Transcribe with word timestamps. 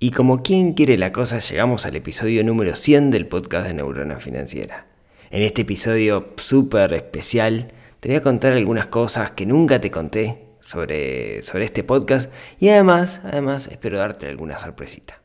Y 0.00 0.12
como 0.12 0.44
quien 0.44 0.74
quiere 0.74 0.96
la 0.96 1.10
cosa, 1.10 1.40
llegamos 1.40 1.84
al 1.84 1.96
episodio 1.96 2.44
número 2.44 2.76
100 2.76 3.10
del 3.10 3.26
podcast 3.26 3.66
de 3.66 3.74
Neurona 3.74 4.20
Financiera. 4.20 4.86
En 5.30 5.42
este 5.42 5.62
episodio 5.62 6.34
súper 6.36 6.92
especial 6.92 7.72
te 7.98 8.08
voy 8.08 8.16
a 8.16 8.22
contar 8.22 8.52
algunas 8.52 8.86
cosas 8.86 9.32
que 9.32 9.44
nunca 9.44 9.80
te 9.80 9.90
conté 9.90 10.44
sobre, 10.60 11.42
sobre 11.42 11.64
este 11.64 11.82
podcast 11.82 12.30
y 12.60 12.68
además, 12.68 13.22
además 13.24 13.66
espero 13.66 13.98
darte 13.98 14.28
alguna 14.28 14.60
sorpresita. 14.60 15.20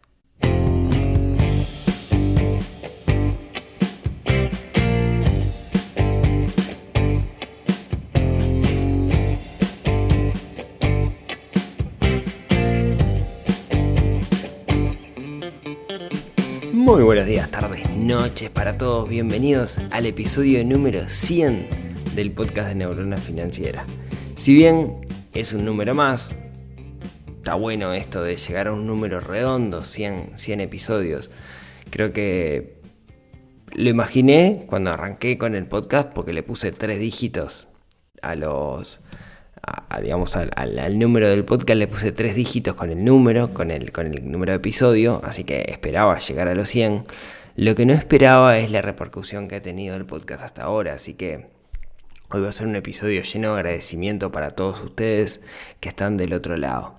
Noches 18.23 18.49
para 18.49 18.77
todos. 18.77 19.09
Bienvenidos 19.09 19.77
al 19.91 20.05
episodio 20.05 20.63
número 20.63 21.09
100 21.09 21.67
del 22.15 22.31
podcast 22.31 22.69
de 22.69 22.75
Neurona 22.75 23.17
Financiera. 23.17 23.85
Si 24.37 24.53
bien 24.53 25.05
es 25.33 25.51
un 25.51 25.65
número 25.65 25.93
más, 25.93 26.29
está 27.27 27.55
bueno 27.55 27.93
esto 27.93 28.23
de 28.23 28.37
llegar 28.37 28.67
a 28.69 28.71
un 28.71 28.87
número 28.87 29.19
redondo, 29.19 29.83
100, 29.83 30.37
100 30.37 30.61
episodios. 30.61 31.31
Creo 31.89 32.13
que 32.13 32.79
lo 33.73 33.89
imaginé 33.89 34.63
cuando 34.67 34.91
arranqué 34.91 35.37
con 35.37 35.53
el 35.53 35.65
podcast 35.65 36.13
porque 36.13 36.31
le 36.31 36.43
puse 36.43 36.71
tres 36.71 37.01
dígitos 37.01 37.67
a 38.21 38.35
los 38.35 39.01
digamos, 40.01 40.35
al, 40.37 40.97
número 40.97 41.27
del 41.27 41.43
podcast 41.43 41.77
le 41.77 41.87
puse 41.87 42.13
tres 42.13 42.35
dígitos 42.35 42.73
con 42.75 42.89
el 42.89 43.03
número, 43.03 43.53
con 43.53 43.69
el, 43.69 43.91
con 43.91 44.07
el 44.07 44.31
número 44.31 44.53
de 44.53 44.57
episodio, 44.57 45.21
así 45.25 45.43
que 45.43 45.65
esperaba 45.67 46.19
llegar 46.19 46.47
a 46.47 46.55
los 46.55 46.69
100. 46.69 47.03
Lo 47.55 47.75
que 47.75 47.85
no 47.85 47.93
esperaba 47.93 48.57
es 48.57 48.71
la 48.71 48.81
repercusión 48.81 49.47
que 49.47 49.57
ha 49.57 49.61
tenido 49.61 49.95
el 49.95 50.07
podcast 50.07 50.41
hasta 50.41 50.63
ahora, 50.63 50.95
así 50.95 51.13
que 51.13 51.51
hoy 52.31 52.41
va 52.41 52.49
a 52.49 52.51
ser 52.51 52.65
un 52.65 52.75
episodio 52.75 53.21
lleno 53.21 53.49
de 53.53 53.59
agradecimiento 53.59 54.31
para 54.31 54.49
todos 54.49 54.81
ustedes 54.81 55.41
que 55.79 55.89
están 55.89 56.17
del 56.17 56.33
otro 56.33 56.57
lado. 56.57 56.95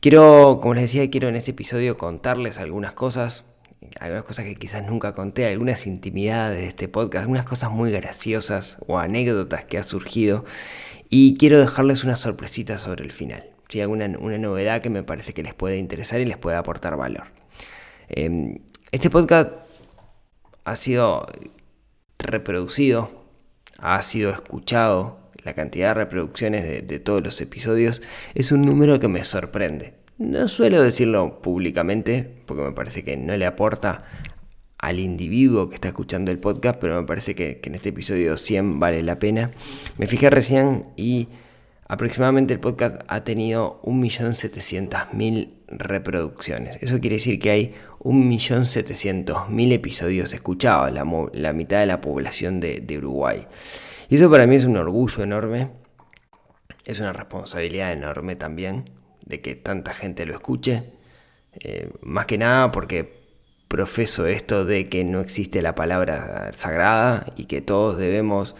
Quiero, 0.00 0.58
como 0.60 0.74
les 0.74 0.82
decía, 0.84 1.08
quiero 1.08 1.28
en 1.28 1.36
este 1.36 1.52
episodio 1.52 1.96
contarles 1.96 2.58
algunas 2.58 2.94
cosas, 2.94 3.44
algunas 4.00 4.24
cosas 4.24 4.44
que 4.44 4.56
quizás 4.56 4.84
nunca 4.84 5.14
conté, 5.14 5.46
algunas 5.46 5.86
intimidades 5.86 6.58
de 6.58 6.66
este 6.66 6.88
podcast, 6.88 7.22
algunas 7.22 7.44
cosas 7.44 7.70
muy 7.70 7.92
graciosas 7.92 8.78
o 8.88 8.98
anécdotas 8.98 9.66
que 9.66 9.78
ha 9.78 9.84
surgido 9.84 10.44
y 11.08 11.36
quiero 11.36 11.60
dejarles 11.60 12.02
una 12.02 12.16
sorpresita 12.16 12.78
sobre 12.78 13.04
el 13.04 13.12
final. 13.12 13.50
Si 13.68 13.80
alguna 13.80 14.12
una 14.18 14.38
novedad 14.38 14.80
que 14.80 14.90
me 14.90 15.04
parece 15.04 15.32
que 15.32 15.44
les 15.44 15.54
puede 15.54 15.78
interesar 15.78 16.20
y 16.20 16.24
les 16.24 16.38
puede 16.38 16.56
aportar 16.56 16.96
valor. 16.96 17.28
Em, 18.08 18.58
este 18.90 19.10
podcast 19.10 19.65
ha 20.66 20.74
sido 20.74 21.26
reproducido, 22.18 23.08
ha 23.78 24.02
sido 24.02 24.30
escuchado, 24.30 25.30
la 25.44 25.54
cantidad 25.54 25.90
de 25.90 25.94
reproducciones 25.94 26.88
de, 26.88 26.98
todos 26.98 27.22
los 27.22 27.40
episodios 27.40 28.02
es 28.34 28.50
un 28.50 28.62
número 28.62 28.98
que 28.98 29.06
me 29.06 29.22
sorprende. 29.22 29.94
No 30.18 30.48
suelo 30.48 30.82
decirlo 30.82 31.40
públicamente 31.40 32.28
porque 32.46 32.64
me 32.64 32.72
parece 32.72 33.04
que 33.04 33.16
no 33.16 33.36
le 33.36 33.46
aporta 33.46 34.06
al 34.78 34.98
individuo 34.98 35.68
que 35.68 35.76
está 35.76 35.88
escuchando 35.88 36.32
el 36.32 36.40
podcast, 36.40 36.80
pero 36.80 37.00
me 37.00 37.06
parece 37.06 37.36
que, 37.36 37.60
en 37.62 37.76
este 37.76 37.90
episodio 37.90 38.36
100 38.36 38.80
vale 38.80 39.04
la 39.04 39.20
pena. 39.20 39.52
Me 39.98 40.08
fijé 40.08 40.30
recién 40.30 40.86
y 40.96 41.28
aproximadamente 41.88 42.54
el 42.54 42.60
podcast 42.60 43.02
ha 43.08 43.24
tenido 43.24 43.80
1.700.000 43.84 45.50
reproducciones. 45.68 46.82
Eso 46.82 47.00
quiere 47.00 47.16
decir 47.16 47.38
que 47.38 47.50
hay 47.50 47.74
1.700.000 48.00 49.72
episodios 49.72 50.32
escuchados, 50.32 50.92
la, 50.92 51.52
mitad 51.52 51.80
de 51.80 51.86
la 51.86 52.00
población 52.00 52.60
de, 52.60 52.98
Uruguay. 52.98 53.46
Y 54.08 54.16
eso 54.16 54.30
para 54.30 54.46
mí 54.46 54.56
es 54.56 54.64
un 54.64 54.76
orgullo 54.76 55.22
enorme, 55.22 55.70
es 56.84 57.00
una 57.00 57.12
responsabilidad 57.12 57.92
enorme 57.92 58.36
también 58.36 58.90
de 59.24 59.40
que 59.40 59.56
tanta 59.56 59.92
gente 59.92 60.26
lo 60.26 60.34
escuche. 60.34 60.84
Eh, 61.58 61.90
más 62.02 62.26
que 62.26 62.38
nada 62.38 62.70
porque 62.70 63.24
profeso 63.68 64.26
esto 64.26 64.64
de 64.64 64.88
que 64.88 65.04
no 65.04 65.20
existe 65.20 65.62
la 65.62 65.74
palabra 65.74 66.52
sagrada 66.52 67.32
y 67.34 67.46
que 67.46 67.60
todos 67.60 67.98
debemos 67.98 68.54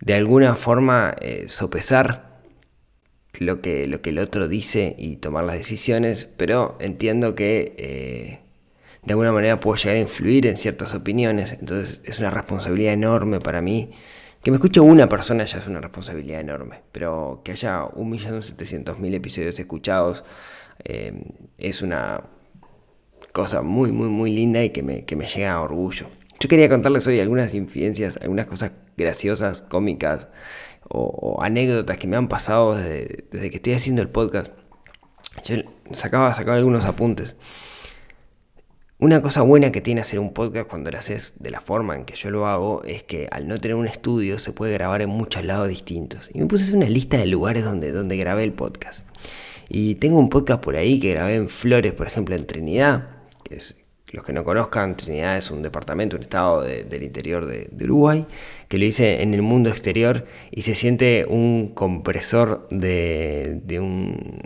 de 0.00 0.14
alguna 0.14 0.56
forma 0.56 1.14
eh, 1.20 1.46
sopesar 1.48 2.31
lo 3.38 3.60
que, 3.60 3.86
lo 3.86 4.02
que 4.02 4.10
el 4.10 4.18
otro 4.18 4.48
dice 4.48 4.94
y 4.98 5.16
tomar 5.16 5.44
las 5.44 5.56
decisiones, 5.56 6.24
pero 6.36 6.76
entiendo 6.80 7.34
que 7.34 7.74
eh, 7.78 8.40
de 9.02 9.12
alguna 9.12 9.32
manera 9.32 9.58
puedo 9.58 9.76
llegar 9.76 9.96
a 9.96 10.00
influir 10.00 10.46
en 10.46 10.56
ciertas 10.56 10.94
opiniones, 10.94 11.52
entonces 11.52 12.00
es 12.04 12.18
una 12.18 12.30
responsabilidad 12.30 12.92
enorme 12.92 13.40
para 13.40 13.60
mí. 13.60 13.90
Que 14.42 14.50
me 14.50 14.56
escuche 14.56 14.80
una 14.80 15.08
persona 15.08 15.44
ya 15.44 15.58
es 15.58 15.68
una 15.68 15.80
responsabilidad 15.80 16.40
enorme, 16.40 16.82
pero 16.90 17.42
que 17.44 17.52
haya 17.52 17.82
1.700.000 17.82 19.14
episodios 19.14 19.58
escuchados 19.58 20.24
eh, 20.84 21.24
es 21.58 21.80
una 21.80 22.24
cosa 23.32 23.62
muy, 23.62 23.92
muy, 23.92 24.08
muy 24.08 24.32
linda 24.32 24.62
y 24.64 24.70
que 24.70 24.82
me, 24.82 25.04
que 25.04 25.14
me 25.14 25.26
llega 25.26 25.52
a 25.52 25.60
orgullo. 25.60 26.08
Yo 26.40 26.48
quería 26.48 26.68
contarles 26.68 27.06
hoy 27.06 27.20
algunas 27.20 27.54
infidencias, 27.54 28.18
algunas 28.20 28.46
cosas 28.46 28.72
graciosas, 28.96 29.62
cómicas 29.62 30.26
o, 30.88 31.38
anécdotas 31.42 31.98
que 31.98 32.06
me 32.06 32.16
han 32.16 32.28
pasado 32.28 32.74
desde, 32.74 33.50
que 33.50 33.56
estoy 33.56 33.74
haciendo 33.74 34.02
el 34.02 34.08
podcast. 34.08 34.52
Yo 35.44 35.56
sacaba, 35.94 36.32
sacaba 36.34 36.56
algunos 36.56 36.84
apuntes. 36.84 37.36
Una 38.98 39.20
cosa 39.20 39.42
buena 39.42 39.72
que 39.72 39.80
tiene 39.80 40.00
hacer 40.00 40.20
un 40.20 40.32
podcast 40.32 40.68
cuando 40.68 40.90
lo 40.90 40.98
haces 40.98 41.34
de 41.40 41.50
la 41.50 41.60
forma 41.60 41.96
en 41.96 42.04
que 42.04 42.14
yo 42.14 42.30
lo 42.30 42.46
hago 42.46 42.84
es 42.84 43.02
que 43.02 43.26
al 43.32 43.48
no 43.48 43.60
tener 43.60 43.74
un 43.74 43.88
estudio 43.88 44.38
se 44.38 44.52
puede 44.52 44.74
grabar 44.74 45.02
en 45.02 45.08
muchos 45.08 45.44
lados 45.44 45.68
distintos. 45.68 46.30
Y 46.32 46.38
me 46.38 46.46
puse 46.46 46.64
hacer 46.64 46.76
una 46.76 46.88
lista 46.88 47.16
de 47.16 47.26
lugares 47.26 47.64
donde, 47.64 47.90
donde 47.90 48.16
grabé 48.16 48.44
el 48.44 48.52
podcast. 48.52 49.04
Y 49.68 49.96
tengo 49.96 50.18
un 50.18 50.28
podcast 50.28 50.62
por 50.62 50.76
ahí 50.76 51.00
que 51.00 51.10
grabé 51.12 51.34
en 51.34 51.48
Flores, 51.48 51.92
por 51.94 52.06
ejemplo, 52.06 52.36
en 52.36 52.46
Trinidad 52.46 53.08
los 54.12 54.24
que 54.24 54.32
no 54.32 54.44
conozcan, 54.44 54.96
Trinidad 54.96 55.38
es 55.38 55.50
un 55.50 55.62
departamento, 55.62 56.16
un 56.16 56.22
estado 56.22 56.62
del 56.62 57.02
interior 57.02 57.46
de, 57.46 57.84
Uruguay, 57.84 58.26
que 58.68 58.78
lo 58.78 58.84
hice 58.84 59.22
en 59.22 59.32
el 59.32 59.40
mundo 59.40 59.70
exterior 59.70 60.26
y 60.50 60.62
se 60.62 60.74
siente 60.74 61.24
un 61.26 61.68
compresor 61.74 62.68
de, 62.70 63.62
un 63.80 64.42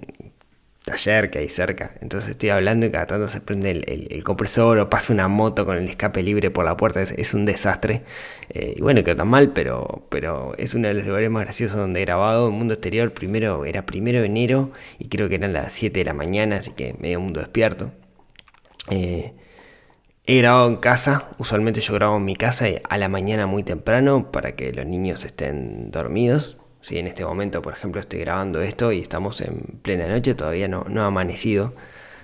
taller 0.85 1.31
que 1.31 1.41
hay 1.41 1.49
cerca. 1.49 1.95
Entonces 2.01 2.31
estoy 2.31 2.51
hablando 2.51 2.87
y 2.87 2.93
cada 2.93 3.07
tanto 3.07 3.27
se 3.29 3.41
prende 3.41 3.71
el, 3.73 4.23
compresor 4.23 4.79
o 4.79 4.89
pasa 4.89 5.13
una 5.13 5.27
moto 5.27 5.67
con 5.67 5.77
el 5.77 5.89
escape 5.89 6.23
libre 6.23 6.53
por 6.53 6.65
la 6.65 6.77
puerta. 6.77 7.03
Es, 7.03 7.35
un 7.35 7.45
desastre. 7.45 8.03
Eh, 8.51 8.75
y 8.77 8.81
bueno, 8.81 9.03
quedó 9.03 9.17
tan 9.17 9.29
mal, 9.29 9.53
pero, 9.53 10.07
pero 10.11 10.55
es 10.59 10.75
uno 10.75 10.87
de 10.87 10.95
los 10.95 11.05
lugares 11.07 11.29
más 11.29 11.43
graciosos 11.43 11.77
donde 11.77 12.03
he 12.03 12.05
grabado. 12.05 12.49
En 12.49 12.55
mundo 12.55 12.75
exterior, 12.75 13.13
primero 13.13 13.65
era 13.65 13.85
primero 13.85 14.21
de 14.21 14.27
enero 14.27 14.71
y 15.01 15.09
creo 15.09 15.29
que 15.29 15.35
eran 15.35 15.53
las 15.53 15.73
7 15.73 15.99
de 15.99 16.05
la 16.05 16.15
mañana, 16.15 16.59
así 16.59 16.71
que 16.71 16.95
medio 17.01 17.21
mundo 17.21 17.41
despierto. 17.41 17.91
Eh, 18.91 19.33
he 20.27 20.39
grabado 20.39 20.69
en 20.69 20.77
casa, 20.77 21.31
usualmente 21.39 21.81
yo 21.81 21.95
grabo 21.95 22.17
en 22.17 22.25
mi 22.25 22.35
casa 22.35 22.67
a 22.89 22.99
la 22.99 23.09
mañana 23.09 23.47
muy 23.47 23.63
temprano 23.63 24.31
para 24.33 24.57
que 24.57 24.73
los 24.73 24.85
niños 24.85 25.25
estén 25.25 25.91
dormidos. 25.93 26.59
Si 26.81 26.99
en 26.99 27.07
este 27.07 27.25
momento, 27.25 27.63
por 27.63 27.73
ejemplo, 27.73 28.01
estoy 28.01 28.21
grabando 28.21 28.61
esto 28.61 28.93
y 28.93 29.01
estamos 29.01 29.41
en 29.41 29.81
plena 29.83 30.07
noche, 30.09 30.35
todavía 30.35 30.69
no, 30.69 30.85
no 30.89 31.03
ha 31.03 31.07
amanecido. 31.07 31.75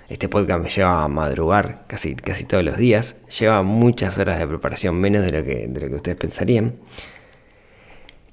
Este 0.09 0.27
podcast 0.29 0.61
me 0.61 0.69
lleva 0.69 1.03
a 1.03 1.07
madrugar 1.07 1.85
casi, 1.87 2.15
casi 2.15 2.43
todos 2.43 2.63
los 2.63 2.77
días. 2.77 3.15
Lleva 3.39 3.63
muchas 3.63 4.17
horas 4.17 4.37
de 4.37 4.47
preparación, 4.47 4.95
menos 4.95 5.23
de 5.23 5.31
lo 5.31 5.43
que, 5.43 5.67
de 5.67 5.81
lo 5.81 5.87
que 5.87 5.95
ustedes 5.95 6.17
pensarían. 6.17 6.75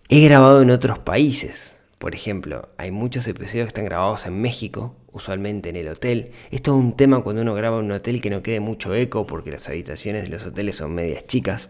He 0.09 0.25
grabado 0.25 0.63
en 0.63 0.71
otros 0.71 0.99
países. 0.99 1.77
Por 2.01 2.15
ejemplo, 2.15 2.71
hay 2.79 2.91
muchos 2.93 3.29
episodios 3.29 3.67
que 3.67 3.69
están 3.69 3.85
grabados 3.85 4.25
en 4.25 4.41
México, 4.41 4.97
usualmente 5.13 5.69
en 5.69 5.77
el 5.77 5.87
hotel. 5.87 6.33
Es 6.51 6.63
todo 6.63 6.77
un 6.77 6.97
tema 6.97 7.23
cuando 7.23 7.43
uno 7.43 7.53
graba 7.53 7.79
en 7.79 7.85
un 7.85 7.93
hotel 7.93 8.23
que 8.23 8.31
no 8.31 8.43
quede 8.43 8.59
mucho 8.59 8.95
eco 8.95 9.27
porque 9.27 9.51
las 9.51 9.69
habitaciones 9.69 10.23
de 10.23 10.31
los 10.31 10.47
hoteles 10.47 10.77
son 10.77 10.95
medias 10.95 11.27
chicas, 11.27 11.69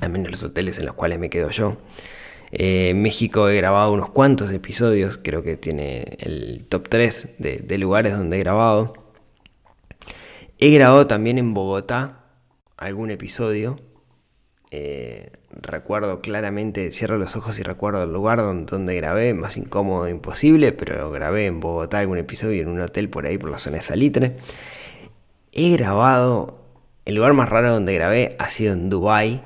al 0.00 0.08
menos 0.08 0.30
los 0.30 0.42
hoteles 0.42 0.78
en 0.78 0.86
los 0.86 0.94
cuales 0.94 1.18
me 1.18 1.28
quedo 1.28 1.50
yo. 1.50 1.76
Eh, 2.50 2.88
en 2.88 3.02
México 3.02 3.50
he 3.50 3.58
grabado 3.58 3.92
unos 3.92 4.08
cuantos 4.08 4.50
episodios, 4.52 5.20
creo 5.22 5.42
que 5.42 5.58
tiene 5.58 6.16
el 6.20 6.64
top 6.66 6.88
3 6.88 7.34
de, 7.38 7.76
lugares 7.76 8.16
donde 8.16 8.38
he 8.38 8.40
grabado. 8.40 8.94
He 10.58 10.70
grabado 10.70 11.06
también 11.06 11.36
en 11.36 11.52
Bogotá 11.52 12.24
algún 12.78 13.10
episodio. 13.10 13.78
Eh, 14.70 15.30
recuerdo 15.62 16.20
claramente, 16.20 16.90
cierro 16.90 17.18
los 17.18 17.36
ojos 17.36 17.58
y 17.58 17.62
recuerdo 17.62 18.02
el 18.02 18.12
lugar 18.12 18.38
donde, 18.38 18.94
grabé, 18.96 19.34
más 19.34 19.56
incómodo 19.56 20.08
imposible, 20.08 20.72
pero 20.72 21.10
grabé 21.10 21.46
en 21.46 21.60
Bogotá 21.60 22.00
algún 22.00 22.18
episodio 22.18 22.62
en 22.62 22.68
un 22.68 22.80
hotel 22.80 23.08
por 23.08 23.26
ahí, 23.26 23.38
por 23.38 23.50
la 23.50 23.58
zona 23.58 23.76
de 23.76 23.82
Salitre. 23.82 24.36
He 25.52 25.72
grabado, 25.76 26.64
el 27.04 27.14
lugar 27.14 27.32
más 27.32 27.48
raro 27.48 27.72
donde 27.72 27.94
grabé 27.94 28.36
ha 28.38 28.48
sido 28.48 28.72
en 28.72 28.90
Dubai. 28.90 29.42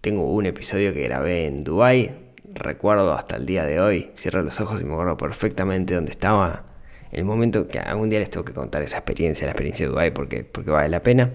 Tengo 0.00 0.24
un 0.32 0.46
episodio 0.46 0.92
que 0.92 1.02
grabé 1.02 1.46
en 1.46 1.64
Dubai, 1.64 2.14
recuerdo 2.52 3.12
hasta 3.12 3.36
el 3.36 3.46
día 3.46 3.64
de 3.64 3.80
hoy, 3.80 4.10
cierro 4.16 4.42
los 4.42 4.60
ojos 4.60 4.80
y 4.80 4.84
me 4.84 4.92
acuerdo 4.92 5.16
perfectamente 5.16 5.94
dónde 5.94 6.12
estaba. 6.12 6.64
el 7.10 7.24
momento 7.24 7.68
que 7.68 7.78
algún 7.78 8.10
día 8.10 8.18
les 8.18 8.30
tengo 8.30 8.44
que 8.44 8.52
contar 8.52 8.82
esa 8.82 8.98
experiencia, 8.98 9.46
la 9.46 9.52
experiencia 9.52 9.86
de 9.86 9.90
Dubai, 9.90 10.12
porque, 10.12 10.44
porque 10.44 10.70
vale 10.70 10.88
la 10.88 11.02
pena. 11.02 11.32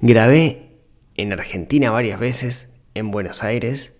Grabé 0.00 0.73
en 1.16 1.32
Argentina 1.32 1.90
varias 1.90 2.18
veces, 2.18 2.74
en 2.94 3.10
Buenos 3.10 3.42
Aires, 3.42 3.94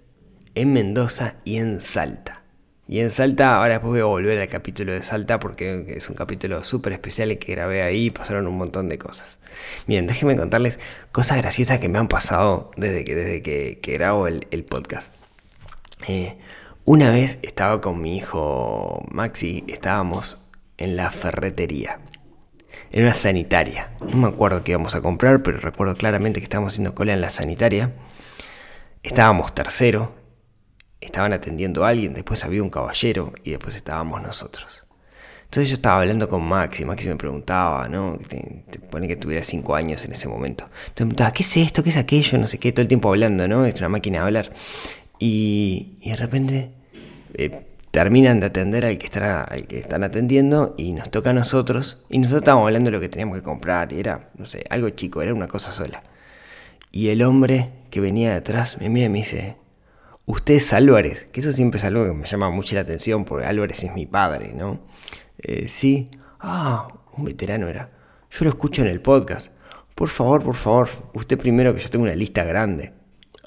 en 0.55 0.73
Mendoza 0.73 1.37
y 1.45 1.57
en 1.57 1.81
Salta. 1.81 2.45
Y 2.87 3.01
en 3.01 3.11
Salta, 3.11 3.57
ahora 3.57 3.75
después 3.75 3.93
voy 3.93 4.01
a 4.01 4.05
volver 4.05 4.39
al 4.39 4.49
capítulo 4.49 4.93
de 4.93 5.03
Salta 5.03 5.41
porque 5.41 5.87
es 5.89 6.11
un 6.11 6.15
capítulo 6.15 6.63
súper 6.65 6.93
especial 6.93 7.33
y 7.33 7.39
que 7.39 7.53
grabé 7.53 7.83
ahí 7.83 8.07
y 8.07 8.11
pasaron 8.11 8.47
un 8.47 8.59
montón 8.59 8.89
de 8.91 8.99
cosas. 8.99 9.39
Miren, 9.87 10.07
déjenme 10.07 10.37
contarles 10.37 10.79
cosas 11.11 11.39
graciosas 11.39 11.79
que 11.79 11.89
me 11.89 11.99
han 11.99 12.09
pasado 12.09 12.71
desde 12.77 13.05
que, 13.05 13.15
desde 13.15 13.43
que, 13.43 13.93
grabo 13.95 14.29
el, 14.29 14.65
podcast. 14.65 15.13
Eh, 16.09 16.37
una 16.85 17.11
vez 17.11 17.39
estaba 17.41 17.81
con 17.81 18.03
mi 18.03 18.19
hijo 18.19 19.07
Maxi, 19.11 19.65
estábamos 19.69 20.45
en 20.77 20.97
la 20.97 21.11
ferretería, 21.11 22.01
en 22.95 23.03
una 23.03 23.13
sanitaria. 23.13 23.91
No 24.01 24.17
me 24.17 24.29
acuerdo 24.29 24.63
qué 24.63 24.71
íbamos 24.71 24.95
a 24.95 25.01
comprar, 25.01 25.43
pero 25.43 25.59
recuerdo 25.59 25.97
claramente 25.97 26.39
que 26.39 26.45
estábamos 26.45 26.75
haciendo 26.75 26.95
cola 26.95 27.13
en 27.13 27.21
la 27.21 27.31
sanitaria. 27.31 27.93
Estábamos 29.03 29.53
tercero, 29.53 30.15
estaban 31.01 31.33
atendiendo 31.33 31.85
a 31.85 31.89
alguien, 31.89 32.15
después 32.15 32.45
había 32.45 32.63
un 32.63 32.71
caballero 32.71 33.33
y 33.43 33.51
después 33.51 33.75
estábamos 33.75 34.23
nosotros. 34.23 34.85
Entonces 35.43 35.71
yo 35.71 35.75
estaba 35.75 36.03
hablando 36.03 36.29
con 36.29 36.47
Maxi, 36.47 36.85
Maxi 36.85 37.09
me 37.09 37.17
preguntaba, 37.17 37.89
¿no? 37.89 38.17
Te, 38.29 38.79
pone 38.79 39.09
que 39.09 39.17
tuviera 39.17 39.43
5 39.43 39.75
años 39.75 40.05
en 40.05 40.13
ese 40.13 40.29
momento. 40.29 40.63
Entonces 40.65 40.87
me 40.89 40.95
preguntaba, 40.95 41.33
¿qué 41.33 41.43
es 41.43 41.57
esto? 41.57 41.83
¿Qué 41.83 41.91
es 41.91 41.97
aquello? 41.97 42.39
No 42.39 42.47
sé 42.47 42.61
qué, 42.61 42.71
todo 42.71 42.83
el 42.83 42.89
tiempo 42.89 43.09
hablando, 43.09 43.49
¿no? 43.49 43.67
Es 43.67 43.75
una 43.81 43.89
máquina 43.89 44.21
de 44.21 44.25
hablar. 44.25 44.53
Y, 45.19 45.99
de 46.05 46.15
repente 46.15 46.71
eh, 47.35 47.74
terminan 47.95 48.41
de 48.41 48.47
atender 48.47 48.85
al 48.85 48.99
que, 48.99 49.07
al 49.21 49.69
que 49.69 49.79
están 49.79 50.03
atendiendo 50.03 50.75
y 50.77 50.95
nos 50.95 51.13
toca 51.13 51.31
a 51.31 51.33
nosotros. 51.33 52.05
Y 52.09 52.19
nosotros 52.19 52.43
estábamos 52.43 52.67
hablando 52.67 52.91
de 52.91 52.97
lo 52.97 53.01
que 53.01 53.09
teníamos 53.09 53.37
que 53.37 53.45
comprar. 53.45 53.93
Y 53.93 54.01
era, 54.01 54.33
no 54.37 54.47
sé, 54.47 54.65
algo 54.69 54.91
chico, 54.91 55.23
era 55.23 55.33
una 55.33 55.47
cosa 55.47 55.71
sola. 55.71 56.03
Y 56.91 57.11
el 57.11 57.23
hombre 57.23 57.71
que 57.91 58.01
venía 58.01 58.35
detrás 58.35 58.81
me 58.81 58.89
mira 58.89 59.07
y 59.07 59.11
me 59.11 59.19
dice, 59.19 59.59
usted 60.27 60.55
es 60.55 60.73
Álvarez, 60.73 61.27
que 61.31 61.39
eso 61.39 61.53
siempre 61.53 61.79
es 61.79 61.85
algo 61.85 62.05
que 62.05 62.13
me 62.13 62.27
llama 62.27 62.51
mucho 62.51 62.75
la 62.75 62.81
atención 62.81 63.25
porque 63.25 63.47
Álvarez 63.47 63.85
es 63.85 63.95
mi 63.95 64.07
padre, 64.07 64.53
¿no? 64.53 64.81
Eh, 65.39 65.69
sí, 65.69 66.09
ah, 66.41 66.89
un 67.17 67.25
veterano 67.27 67.69
era. 67.69 67.93
Yo 68.29 68.45
lo 68.45 68.51
escucho 68.51 68.83
en 68.83 68.89
el 68.89 69.03
podcast. 69.03 69.53
Por 69.95 70.09
favor, 70.09 70.43
por 70.43 70.57
favor, 70.57 70.89
usted 71.13 71.39
primero 71.39 71.73
que 71.73 71.79
yo 71.79 71.89
tengo 71.91 72.07
una 72.07 72.17
lista 72.17 72.43
grande. 72.43 72.93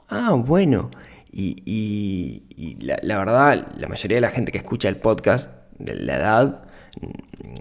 Ah, 0.08 0.32
bueno. 0.32 0.90
Y, 1.40 2.78
la, 2.82 3.18
verdad, 3.18 3.68
la 3.78 3.88
mayoría 3.88 4.18
de 4.18 4.22
la 4.22 4.32
gente 4.32 4.52
que 4.52 4.58
escucha 4.58 4.90
el 4.90 4.98
podcast, 4.98 5.52
de 5.78 5.96
la 5.96 6.16
edad, 6.16 6.64
mm, 7.00 7.54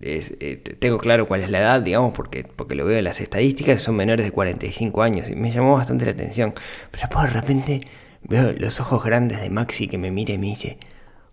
eh, 0.00 0.56
tengo 0.78 0.98
claro 0.98 1.26
cuál 1.26 1.42
es 1.42 1.50
la 1.50 1.58
edad, 1.58 1.82
digamos, 1.82 2.12
porque, 2.12 2.44
porque 2.44 2.76
lo 2.76 2.84
veo 2.84 2.98
en 2.98 3.04
las 3.04 3.20
estadísticas, 3.20 3.82
son 3.82 3.96
menores 3.96 4.24
de 4.24 4.30
45 4.30 5.02
años 5.02 5.28
y 5.30 5.34
me 5.34 5.50
llamó 5.50 5.74
bastante 5.76 6.04
la 6.04 6.12
atención. 6.12 6.54
Pero 6.92 7.02
después 7.02 7.24
de 7.24 7.40
repente 7.40 7.80
Veo 8.22 8.52
los 8.52 8.80
ojos 8.80 9.04
grandes 9.04 9.40
de 9.40 9.48
Maxi 9.48 9.88
que 9.88 9.96
me 9.96 10.10
mira 10.10 10.34
y 10.34 10.38
me 10.38 10.48
dice, 10.48 10.78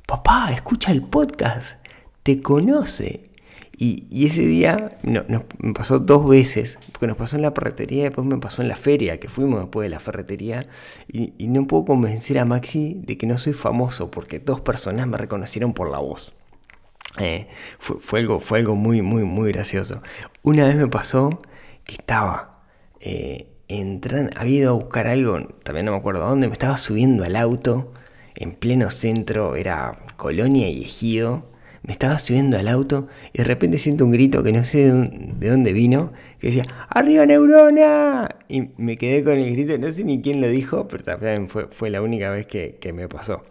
papá, 0.07 0.51
escucha 0.53 0.91
el 0.91 1.01
podcast, 1.01 1.85
te 2.23 2.41
conoce. 2.41 3.31
Y, 3.77 4.25
ese 4.25 4.43
día 4.43 4.97
no, 5.03 5.23
me 5.59 5.73
pasó 5.73 5.99
dos 5.99 6.27
veces, 6.27 6.79
porque 6.91 7.07
nos 7.07 7.17
pasó 7.17 7.35
en 7.35 7.41
la 7.41 7.51
ferretería 7.51 7.99
y 7.99 8.03
después 8.03 8.25
me 8.25 8.37
pasó 8.37 8.61
en 8.61 8.69
la 8.69 8.75
feria, 8.75 9.19
que 9.19 9.27
fuimos 9.27 9.59
después 9.59 9.85
de 9.85 9.89
la 9.89 9.99
ferretería, 9.99 10.67
y, 11.07 11.33
no 11.47 11.67
puedo 11.67 11.85
convencer 11.85 12.39
a 12.39 12.45
Maxi 12.45 13.01
de 13.05 13.17
que 13.17 13.27
no 13.27 13.37
soy 13.37 13.53
famoso, 13.53 14.11
porque 14.11 14.39
dos 14.39 14.61
personas 14.61 15.07
me 15.07 15.17
reconocieron 15.17 15.73
por 15.73 15.91
la 15.91 15.99
voz. 15.99 16.33
Eh, 17.19 17.47
fue, 17.79 18.19
algo, 18.19 18.39
fue 18.39 18.59
algo 18.59 18.75
muy, 18.75 19.01
muy, 19.01 19.23
muy 19.23 19.51
gracioso. 19.51 20.01
Una 20.43 20.65
vez 20.65 20.75
me 20.75 20.87
pasó 20.87 21.41
que 21.85 21.93
estaba 21.93 22.61
eh, 22.99 23.47
entran, 23.67 24.31
había 24.35 24.59
ido 24.59 24.71
a 24.71 24.73
buscar 24.73 25.07
algo, 25.07 25.39
también 25.63 25.85
no 25.85 25.93
me 25.93 25.97
acuerdo 25.97 26.27
dónde, 26.27 26.47
me 26.47 26.53
estaba 26.53 26.77
subiendo 26.77 27.23
al 27.23 27.35
auto, 27.35 27.93
en 28.35 28.53
pleno 28.53 28.89
centro, 28.89 29.55
era 29.55 29.97
Colonia 30.17 30.69
y 30.69 30.83
Ejido, 30.83 31.54
me 31.85 31.91
estaba 31.91 32.17
subiendo 32.17 32.57
al 32.57 32.67
auto 32.67 33.07
y 33.31 33.39
de 33.39 33.43
repente 33.43 33.77
siento 33.77 34.05
un 34.05 34.11
grito 34.11 34.41
que 34.43 34.51
no 34.51 34.63
sé 34.63 34.91
de, 34.91 35.49
dónde 35.49 35.71
vino, 35.71 36.13
que 36.39 36.47
decía, 36.47 36.63
¡Arriba 36.89 37.25
Neurona! 37.25 38.29
Y 38.47 38.69
me 38.77 38.97
quedé 38.97 39.23
con 39.23 39.33
el 39.33 39.51
grito, 39.51 39.77
no 39.77 39.91
sé 39.91 40.03
ni 40.03 40.21
quién 40.21 40.41
lo 40.41 40.47
dijo, 40.47 40.87
pero 40.87 41.03
también 41.03 41.47
fue, 41.47 41.67
fue 41.67 41.89
la 41.89 42.01
única 42.01 42.29
vez 42.31 42.47
que, 42.47 42.93
me 42.93 43.07
pasó. 43.07 43.43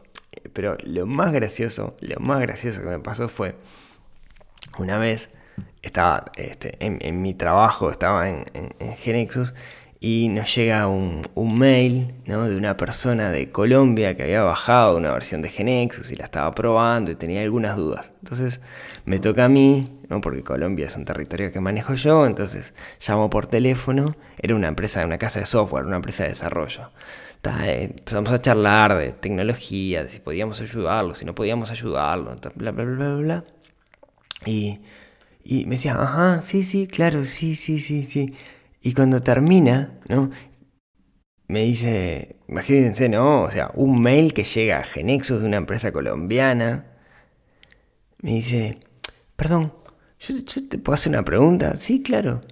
Pero 0.53 0.77
lo 0.83 1.07
más 1.07 1.33
gracioso, 1.33 1.95
lo 2.01 2.19
más 2.21 2.41
gracioso 2.41 2.81
que 2.83 2.89
me 2.89 2.99
pasó 2.99 3.29
fue, 3.29 3.55
una 4.79 4.99
vez 4.99 5.31
estaba 5.83 6.33
este, 6.37 6.77
en, 6.81 7.23
mi 7.23 7.35
trabajo, 7.35 7.91
estaba 7.91 8.29
en, 8.29 8.45
en, 8.55 8.75
en 8.81 8.97
Genexus, 8.97 9.55
y 10.07 10.29
nos 10.29 10.55
llega 10.55 10.87
un, 10.87 11.25
mail 11.35 12.15
de 12.27 12.37
una 12.37 12.77
persona 12.77 13.31
de 13.31 13.51
Colombia 13.51 14.15
que 14.15 14.25
había 14.25 14.43
bajado 14.43 14.99
una 14.99 15.11
versión 15.11 15.41
de 15.41 15.49
Genexus 15.49 16.13
y 16.13 16.17
la 16.17 16.25
estaba 16.25 16.55
probando 16.55 17.11
y 17.11 17.15
tenía 17.15 17.41
algunas 17.41 17.79
dudas. 17.79 18.11
Entonces 18.19 18.61
me 19.07 19.19
toca 19.19 19.47
a 19.47 19.49
mí, 19.49 19.99
¿no? 20.11 20.21
porque 20.21 20.43
Colombia 20.43 20.89
es 20.89 20.97
un 20.97 21.07
territorio 21.07 21.51
que 21.53 21.59
manejo 21.59 21.95
yo, 21.95 22.27
entonces 22.27 22.75
llamo 23.09 23.31
por 23.31 23.47
teléfono, 23.47 24.15
era 24.37 24.55
una 24.55 24.69
empresa, 24.69 25.03
una 25.07 25.17
casa 25.17 25.41
de 25.41 25.47
software, 25.47 25.87
una 25.87 25.97
empresa 25.97 26.25
de 26.25 26.29
desarrollo. 26.29 26.91
Eh, 27.63 27.95
empezamos 27.97 28.31
a 28.31 28.43
charlar 28.43 28.99
de 28.99 29.13
tecnología, 29.13 30.07
si 30.07 30.19
podíamos 30.19 30.61
ayudarlo, 30.61 31.15
si 31.15 31.25
no 31.25 31.35
podíamos 31.35 31.71
ayudarlo, 31.71 32.37
bla, 32.57 32.73
bla, 32.73 32.85
bla, 32.85 32.95
bla, 32.95 33.15
bla. 33.15 33.45
Y, 34.45 34.81
y 35.43 35.65
me 35.65 35.77
decía, 35.77 35.95
ajá, 35.95 36.43
sí, 36.43 36.63
sí, 36.63 36.87
claro, 36.87 37.25
sí, 37.25 37.57
sí, 37.57 37.81
sí, 37.81 38.05
sí. 38.05 38.35
Y 38.85 38.93
cuando 38.93 39.23
termina, 39.23 39.99
¿no? 40.11 40.31
Me 41.49 41.65
dice, 41.65 42.37
imagínense, 42.49 43.09
¿no? 43.09 43.45
O 43.45 43.51
sea, 43.51 43.71
un 43.75 44.03
mail 44.03 44.35
que 44.35 44.45
llega 44.45 44.79
a 44.79 44.85
Genexus 44.85 45.41
de 45.41 45.47
una 45.47 45.57
empresa 45.57 45.91
colombiana. 45.91 46.93
Me 48.21 48.33
dice, 48.35 48.81
perdón, 49.37 49.73
¿yo, 50.19 50.35
te 50.69 50.77
puedo 50.77 50.95
hacer 50.95 51.11
una 51.11 51.25
pregunta? 51.25 51.79
Sí, 51.79 52.03
claro. 52.03 52.43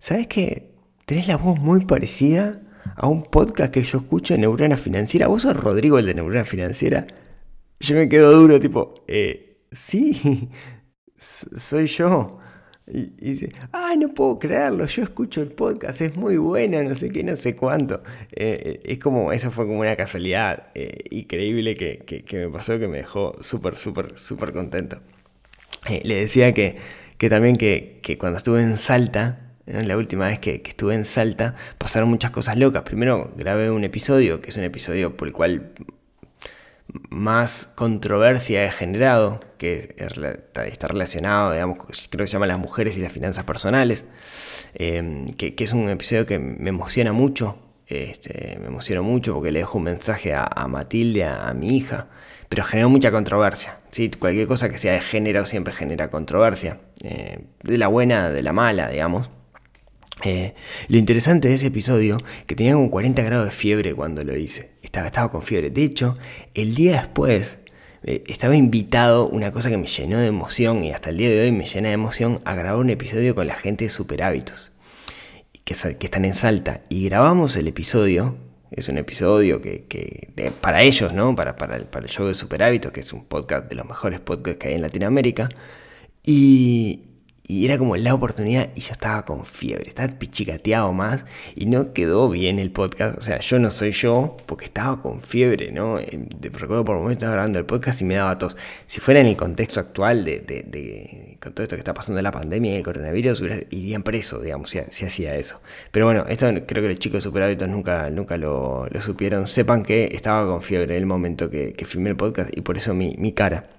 ¿Sabes 0.00 0.26
que 0.26 0.74
tenés 1.06 1.28
la 1.28 1.36
voz 1.36 1.60
muy 1.60 1.84
parecida 1.84 2.60
a 2.96 3.06
un 3.06 3.22
podcast 3.22 3.72
que 3.72 3.82
yo 3.82 3.98
escucho 3.98 4.34
en 4.34 4.40
Neurona 4.40 4.76
Financiera? 4.76 5.28
¿Vos 5.28 5.42
sos 5.42 5.56
Rodrigo 5.56 6.00
el 6.00 6.06
de 6.06 6.14
Neurona 6.14 6.44
Financiera? 6.44 7.06
Yo 7.78 7.94
me 7.94 8.08
quedo 8.08 8.32
duro, 8.32 8.58
tipo, 8.58 8.94
eh, 9.06 9.62
sí, 9.70 10.50
soy 11.16 11.86
yo. 11.86 12.40
Y, 12.90 13.10
dice, 13.20 13.52
ah, 13.72 13.94
no 13.98 14.14
puedo 14.14 14.38
creerlo, 14.38 14.86
yo 14.86 15.02
escucho 15.02 15.42
el 15.42 15.48
podcast, 15.48 16.00
es 16.00 16.16
muy 16.16 16.36
bueno, 16.38 16.82
no 16.82 16.94
sé 16.94 17.10
qué, 17.10 17.22
no 17.22 17.36
sé 17.36 17.54
cuánto. 17.54 18.02
Eh, 18.32 18.60
eh, 18.64 18.80
es 18.84 18.98
como, 18.98 19.32
eso 19.32 19.50
fue 19.50 19.66
como 19.66 19.80
una 19.80 19.96
casualidad 19.96 20.68
eh, 20.74 21.04
increíble 21.10 21.76
que, 21.76 22.24
me 22.32 22.48
pasó, 22.48 22.78
que 22.78 22.88
me 22.88 22.98
dejó 22.98 23.36
súper, 23.42 23.76
súper, 23.76 24.18
súper 24.18 24.52
contento. 24.52 25.00
le 26.02 26.14
decía 26.14 26.54
que, 26.54 26.76
que 27.18 27.28
también 27.28 27.56
que, 27.56 28.00
cuando 28.18 28.38
estuve 28.38 28.62
en 28.62 28.76
Salta, 28.78 29.52
la 29.66 29.96
última 29.98 30.28
vez 30.28 30.38
que, 30.38 30.62
estuve 30.64 30.94
en 30.94 31.04
Salta, 31.04 31.56
pasaron 31.76 32.08
muchas 32.08 32.30
cosas 32.30 32.56
locas. 32.56 32.82
Primero 32.82 33.32
grabé 33.36 33.70
un 33.70 33.84
episodio, 33.84 34.40
que 34.40 34.48
es 34.48 34.56
un 34.56 34.64
episodio 34.64 35.14
por 35.16 35.28
el 35.28 35.34
cual 35.34 35.72
más 37.10 37.70
controversia 37.74 38.64
he 38.64 38.70
generado, 38.70 39.40
que 39.58 39.94
está 40.66 40.88
relacionado, 40.88 41.52
digamos, 41.52 41.78
creo 42.10 42.24
que 42.24 42.28
se 42.28 42.32
llama 42.32 42.46
Las 42.46 42.58
mujeres 42.58 42.96
y 42.96 43.00
las 43.00 43.12
finanzas 43.12 43.44
personales, 43.44 44.04
em, 44.74 45.26
que, 45.32 45.54
es 45.58 45.72
un 45.72 45.88
episodio 45.90 46.26
que 46.26 46.38
me 46.38 46.70
emociona 46.70 47.12
mucho, 47.12 47.58
este, 47.86 48.58
me 48.60 48.68
emociona 48.68 49.02
mucho 49.02 49.34
porque 49.34 49.50
le 49.50 49.60
dejo 49.60 49.78
un 49.78 49.84
mensaje 49.84 50.34
a, 50.34 50.66
Matilde, 50.68 51.24
a, 51.24 51.52
mi 51.54 51.76
hija, 51.76 52.08
pero 52.48 52.64
generó 52.64 52.88
mucha 52.88 53.10
controversia. 53.10 53.80
¿sí? 53.90 54.10
Cualquier 54.10 54.46
cosa 54.46 54.68
que 54.68 54.78
sea 54.78 54.92
de 54.92 55.00
género 55.00 55.44
siempre 55.44 55.72
genera 55.72 56.10
controversia, 56.10 56.80
eh, 57.02 57.44
de 57.62 57.78
la 57.78 57.88
buena, 57.88 58.30
de 58.30 58.42
la 58.42 58.52
mala, 58.52 58.88
digamos. 58.90 59.30
Eh, 60.24 60.54
lo 60.88 60.98
interesante 60.98 61.48
de 61.48 61.54
ese 61.54 61.68
episodio, 61.68 62.18
que 62.46 62.56
tenía 62.56 62.74
como 62.74 62.90
40 62.90 63.22
grados 63.22 63.44
de 63.46 63.50
fiebre 63.52 63.94
cuando 63.94 64.24
lo 64.24 64.36
hice. 64.36 64.70
Estaba, 64.88 65.06
estaba 65.06 65.30
con 65.30 65.42
fiebre. 65.42 65.68
De 65.68 65.84
hecho, 65.84 66.16
el 66.54 66.74
día 66.74 66.92
después 66.92 67.58
eh, 68.04 68.24
estaba 68.26 68.56
invitado, 68.56 69.28
una 69.28 69.52
cosa 69.52 69.68
que 69.68 69.76
me 69.76 69.86
llenó 69.86 70.16
de 70.18 70.28
emoción 70.28 70.82
y 70.82 70.92
hasta 70.92 71.10
el 71.10 71.18
día 71.18 71.28
de 71.28 71.42
hoy 71.42 71.52
me 71.52 71.66
llena 71.66 71.88
de 71.88 71.94
emoción, 71.94 72.40
a 72.46 72.54
grabar 72.54 72.80
un 72.80 72.88
episodio 72.88 73.34
con 73.34 73.46
la 73.46 73.54
gente 73.54 73.84
de 73.84 73.90
Super 73.90 74.22
Hábitos, 74.22 74.72
que, 75.62 75.74
que 75.74 76.06
están 76.06 76.24
en 76.24 76.32
Salta. 76.32 76.84
Y 76.88 77.04
grabamos 77.04 77.54
el 77.56 77.68
episodio, 77.68 78.38
es 78.70 78.88
un 78.88 78.96
episodio 78.96 79.60
que, 79.60 80.32
para 80.62 80.80
ellos, 80.80 81.12
¿no? 81.12 81.36
Para, 81.36 81.56
para, 81.56 81.76
el, 81.76 81.84
para 81.84 82.06
el 82.06 82.10
show 82.10 82.26
de 82.26 82.34
Super 82.34 82.62
Hábitos, 82.62 82.90
que 82.90 83.00
es 83.00 83.12
un 83.12 83.26
podcast 83.26 83.68
de 83.68 83.74
los 83.74 83.86
mejores 83.86 84.20
podcasts 84.20 84.58
que 84.58 84.68
hay 84.68 84.74
en 84.76 84.80
Latinoamérica. 84.80 85.50
Y, 86.24 87.07
y 87.48 87.64
era 87.64 87.78
como 87.78 87.96
la 87.96 88.12
oportunidad 88.12 88.68
y 88.74 88.80
yo 88.80 88.92
estaba 88.92 89.24
con 89.24 89.46
fiebre, 89.46 89.88
estaba 89.88 90.12
pichicateado 90.18 90.92
más 90.92 91.24
y 91.56 91.64
no 91.64 91.94
quedó 91.94 92.28
bien 92.28 92.58
el 92.58 92.70
podcast. 92.70 93.16
O 93.16 93.22
sea, 93.22 93.40
yo 93.40 93.58
no 93.58 93.70
soy 93.70 93.90
yo 93.92 94.36
porque 94.44 94.66
estaba 94.66 95.00
con 95.00 95.22
fiebre, 95.22 95.72
¿no? 95.72 95.98
Eh, 95.98 96.28
recuerdo 96.52 96.84
por 96.84 96.96
un 96.96 97.02
momento 97.04 97.20
estaba 97.20 97.32
grabando 97.32 97.58
el 97.58 97.64
podcast 97.64 98.02
y 98.02 98.04
me 98.04 98.16
daba 98.16 98.38
tos. 98.38 98.58
Si 98.86 99.00
fuera 99.00 99.20
en 99.20 99.26
el 99.26 99.36
contexto 99.36 99.80
actual 99.80 100.26
de, 100.26 100.40
de, 100.40 101.38
con 101.40 101.54
todo 101.54 101.62
esto 101.62 101.74
que 101.74 101.80
está 101.80 101.94
pasando 101.94 102.20
la 102.20 102.30
pandemia 102.30 102.74
y 102.74 102.76
el 102.76 102.82
coronavirus, 102.84 103.42
irían 103.70 104.02
preso, 104.02 104.40
digamos, 104.42 104.68
si, 104.68 104.78
hacía 104.78 105.34
eso. 105.34 105.62
Pero 105.90 106.04
bueno, 106.04 106.26
esto 106.28 106.48
creo 106.66 106.82
que 106.82 106.90
los 106.90 106.98
chicos 106.98 107.20
de 107.20 107.22
Super 107.22 107.44
Hábitos 107.44 107.66
nunca, 107.66 108.10
nunca 108.10 108.36
lo, 108.36 108.86
supieron. 109.00 109.46
Sepan 109.46 109.84
que 109.84 110.10
estaba 110.12 110.46
con 110.46 110.62
fiebre 110.62 110.96
en 110.96 111.00
el 111.00 111.06
momento 111.06 111.48
que, 111.48 111.72
que 111.72 111.86
filmé 111.86 112.10
el 112.10 112.16
podcast 112.16 112.54
y 112.54 112.60
por 112.60 112.76
eso 112.76 112.92
mi, 112.92 113.16
mi 113.16 113.32
cara. 113.32 113.70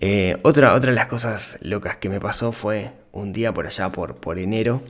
Eh, 0.00 0.36
otra, 0.42 0.74
otra 0.74 0.92
de 0.92 0.96
las 0.96 1.06
cosas 1.06 1.58
locas 1.60 1.96
que 1.96 2.08
me 2.08 2.20
pasó 2.20 2.52
fue 2.52 2.92
un 3.12 3.32
día 3.32 3.52
por 3.52 3.66
allá, 3.66 3.90
por, 3.90 4.16
por 4.16 4.38
enero, 4.38 4.82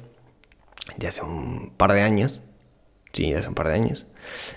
ya 0.98 1.08
hace 1.08 1.22
un 1.22 1.72
par 1.76 1.92
de 1.92 2.02
años, 2.02 2.42
sí, 3.12 3.32
hace 3.32 3.48
un 3.48 3.54
par 3.54 3.68
de 3.68 3.74
años, 3.74 4.06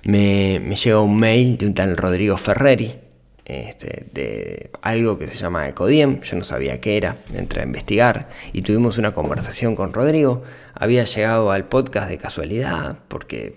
me, 0.04 0.60
me 0.60 0.76
llegó 0.76 1.04
un 1.04 1.18
mail 1.18 1.58
de 1.58 1.68
un 1.68 1.74
tal 1.74 1.96
Rodrigo 1.96 2.36
Ferreri, 2.36 3.00
este, 3.46 4.08
de 4.14 4.72
algo 4.82 5.18
que 5.18 5.28
se 5.28 5.38
llama 5.38 5.68
Ecodiem, 5.70 6.20
yo 6.20 6.38
no 6.38 6.44
sabía 6.44 6.82
qué 6.82 6.98
era, 6.98 7.18
entré 7.34 7.62
a 7.62 7.66
investigar 7.66 8.30
y 8.52 8.62
tuvimos 8.62 8.98
una 8.98 9.14
conversación 9.14 9.76
con 9.76 9.94
Rodrigo, 9.94 10.44
había 10.74 11.06
llegado 11.06 11.52
al 11.52 11.66
podcast 11.66 12.10
de 12.10 12.18
casualidad, 12.18 13.00
porque 13.08 13.56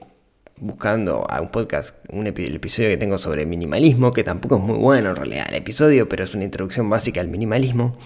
buscando 0.64 1.26
a 1.30 1.40
un 1.40 1.50
podcast, 1.50 1.94
un 2.10 2.26
episodio 2.26 2.88
que 2.88 2.96
tengo 2.96 3.18
sobre 3.18 3.44
minimalismo, 3.44 4.12
que 4.12 4.24
tampoco 4.24 4.56
es 4.56 4.62
muy 4.62 4.78
bueno 4.78 5.10
en 5.10 5.16
realidad 5.16 5.46
el 5.48 5.56
episodio, 5.56 6.08
pero 6.08 6.24
es 6.24 6.34
una 6.34 6.44
introducción 6.44 6.88
básica 6.88 7.20
al 7.20 7.28
minimalismo. 7.28 7.96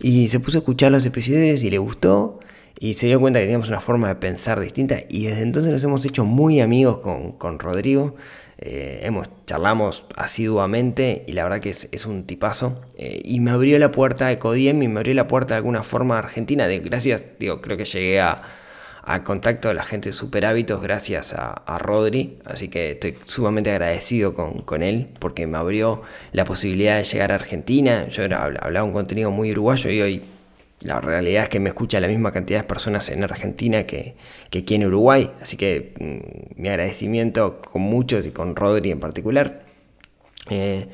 Y 0.00 0.28
se 0.28 0.40
puso 0.40 0.58
a 0.58 0.60
escuchar 0.60 0.90
los 0.90 1.04
episodios 1.04 1.62
y 1.62 1.70
le 1.70 1.78
gustó 1.78 2.40
y 2.80 2.94
se 2.94 3.08
dio 3.08 3.20
cuenta 3.20 3.40
que 3.40 3.44
teníamos 3.44 3.68
una 3.68 3.80
forma 3.80 4.08
de 4.08 4.14
pensar 4.14 4.58
distinta 4.60 5.00
y 5.08 5.26
desde 5.26 5.42
entonces 5.42 5.70
nos 5.70 5.84
hemos 5.84 6.04
hecho 6.06 6.24
muy 6.24 6.60
amigos 6.60 7.00
con, 7.00 7.32
con 7.32 7.58
Rodrigo. 7.58 8.16
Eh, 8.60 9.00
hemos 9.04 9.28
charlamos 9.46 10.04
asiduamente 10.16 11.24
y 11.28 11.32
la 11.32 11.44
verdad 11.44 11.60
que 11.60 11.70
es, 11.70 12.06
un 12.06 12.24
tipazo 12.24 12.80
eh, 12.96 13.20
y 13.24 13.38
me 13.38 13.52
abrió 13.52 13.78
la 13.78 13.92
puerta 13.92 14.26
de 14.26 14.40
Codiem 14.40 14.82
y 14.82 14.88
me 14.88 14.98
abrió 14.98 15.14
la 15.14 15.28
puerta 15.28 15.54
de 15.54 15.58
alguna 15.58 15.84
forma 15.84 16.16
a 16.16 16.18
Argentina 16.18 16.66
de 16.66 16.80
gracias 16.80 17.28
digo 17.38 17.60
creo 17.60 17.76
que 17.76 17.84
llegué 17.84 18.20
a 18.20 18.36
al 19.08 19.22
contacto 19.22 19.68
de 19.68 19.74
la 19.74 19.84
gente 19.84 20.10
de 20.10 20.12
Super 20.12 20.44
Hábitos 20.44 20.82
gracias 20.82 21.32
a, 21.32 21.78
Rodri, 21.78 22.40
así 22.44 22.68
que 22.68 22.90
estoy 22.90 23.16
sumamente 23.24 23.70
agradecido 23.70 24.34
con, 24.34 24.82
él 24.82 25.08
porque 25.18 25.46
me 25.46 25.56
abrió 25.56 26.02
la 26.32 26.44
posibilidad 26.44 26.98
de 26.98 27.04
llegar 27.04 27.32
a 27.32 27.36
Argentina. 27.36 28.06
Yo 28.08 28.24
hablaba 28.24 28.84
un 28.84 28.92
contenido 28.92 29.30
muy 29.30 29.52
uruguayo 29.52 29.90
y 29.90 30.02
hoy 30.02 30.22
la 30.82 31.00
realidad 31.00 31.44
es 31.44 31.48
que 31.48 31.58
me 31.58 31.70
escucha 31.70 32.00
la 32.00 32.06
misma 32.06 32.32
cantidad 32.32 32.60
de 32.60 32.68
personas 32.68 33.08
en 33.08 33.24
Argentina 33.24 33.84
que, 33.84 34.14
aquí 34.54 34.74
en 34.74 34.84
Uruguay, 34.84 35.30
así 35.40 35.56
que 35.56 35.94
mm, 35.98 36.60
mi 36.60 36.68
agradecimiento 36.68 37.62
con 37.62 37.80
muchos 37.80 38.26
y 38.26 38.30
con 38.30 38.56
Rodri 38.56 38.90
en 38.90 39.00
particular. 39.00 39.60
Eh, 40.50 40.86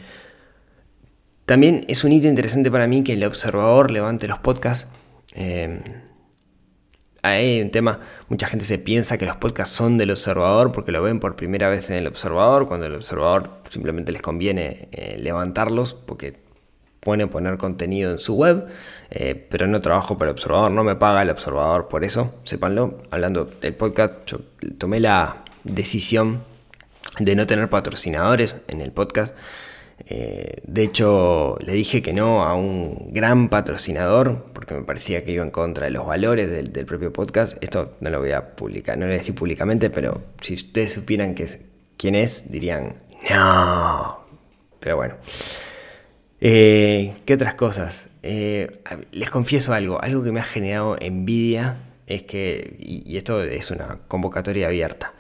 también 1.46 1.84
es 1.88 2.04
un 2.04 2.12
hito 2.12 2.28
interesante 2.28 2.70
para 2.70 2.86
mí 2.86 3.02
que 3.02 3.14
el 3.14 3.24
observador 3.24 3.90
levante 3.90 4.28
los 4.28 4.38
podcasts. 4.38 4.86
Eh, 5.34 5.80
hay 7.24 7.62
un 7.62 7.70
tema, 7.70 8.00
mucha 8.28 8.46
gente 8.46 8.66
se 8.66 8.78
piensa 8.78 9.16
que 9.16 9.24
los 9.24 9.36
podcasts 9.36 9.74
son 9.74 9.96
del 9.96 10.10
observador 10.10 10.72
porque 10.72 10.92
lo 10.92 11.02
ven 11.02 11.20
por 11.20 11.36
primera 11.36 11.70
vez 11.70 11.88
en 11.88 11.96
el 11.96 12.06
observador, 12.06 12.68
cuando 12.68 12.84
el 12.84 12.94
observador 12.94 13.50
simplemente 13.70 14.12
les 14.12 14.20
conviene 14.20 14.88
eh, 14.92 15.16
levantarlos 15.18 15.94
porque 15.94 16.36
pone 17.00 17.26
poner 17.26 17.56
contenido 17.56 18.10
en 18.10 18.18
su 18.18 18.34
web, 18.34 18.66
eh, 19.10 19.46
pero 19.48 19.66
no 19.66 19.80
trabajo 19.80 20.18
para 20.18 20.30
el 20.30 20.34
observador, 20.34 20.70
no 20.70 20.84
me 20.84 20.96
paga 20.96 21.22
el 21.22 21.30
observador 21.30 21.88
por 21.88 22.04
eso, 22.04 22.34
sépanlo. 22.44 22.98
Hablando 23.10 23.46
del 23.46 23.74
podcast, 23.74 24.26
yo 24.26 24.40
tomé 24.76 25.00
la 25.00 25.44
decisión 25.64 26.42
de 27.18 27.36
no 27.36 27.46
tener 27.46 27.70
patrocinadores 27.70 28.56
en 28.68 28.82
el 28.82 28.92
podcast. 28.92 29.34
Eh, 30.06 30.60
de 30.64 30.82
hecho, 30.82 31.56
le 31.60 31.72
dije 31.72 32.02
que 32.02 32.12
no 32.12 32.44
a 32.44 32.54
un 32.54 33.12
gran 33.12 33.48
patrocinador 33.48 34.46
porque 34.52 34.74
me 34.74 34.82
parecía 34.82 35.24
que 35.24 35.32
iba 35.32 35.42
en 35.42 35.50
contra 35.50 35.86
de 35.86 35.90
los 35.90 36.06
valores 36.06 36.50
del, 36.50 36.86
propio 36.86 37.12
podcast. 37.12 37.56
Esto 37.62 37.96
no 38.00 38.10
lo 38.10 38.20
voy 38.20 38.32
a 38.32 38.54
publicar, 38.56 38.96
no 38.96 39.06
lo 39.06 39.10
voy 39.10 39.16
a 39.16 39.18
decir 39.18 39.34
públicamente, 39.34 39.90
pero 39.90 40.22
si 40.40 40.54
ustedes 40.54 40.92
supieran 40.92 41.34
que, 41.34 41.48
quién 41.96 42.14
es, 42.14 42.50
dirían 42.50 42.96
no. 43.30 44.24
Pero 44.80 44.96
bueno. 44.96 45.14
Eh, 46.40 47.14
¿Qué 47.24 47.34
otras 47.34 47.54
cosas? 47.54 48.08
Eh, 48.22 48.82
les 49.12 49.30
confieso 49.30 49.72
algo, 49.72 50.02
algo 50.02 50.22
que 50.22 50.32
me 50.32 50.40
ha 50.40 50.44
generado 50.44 50.96
envidia 51.00 51.78
es 52.06 52.24
que, 52.24 52.76
y, 52.78 53.16
esto 53.16 53.42
es 53.42 53.70
una 53.70 54.00
convocatoria 54.08 54.66
abierta, 54.66 55.13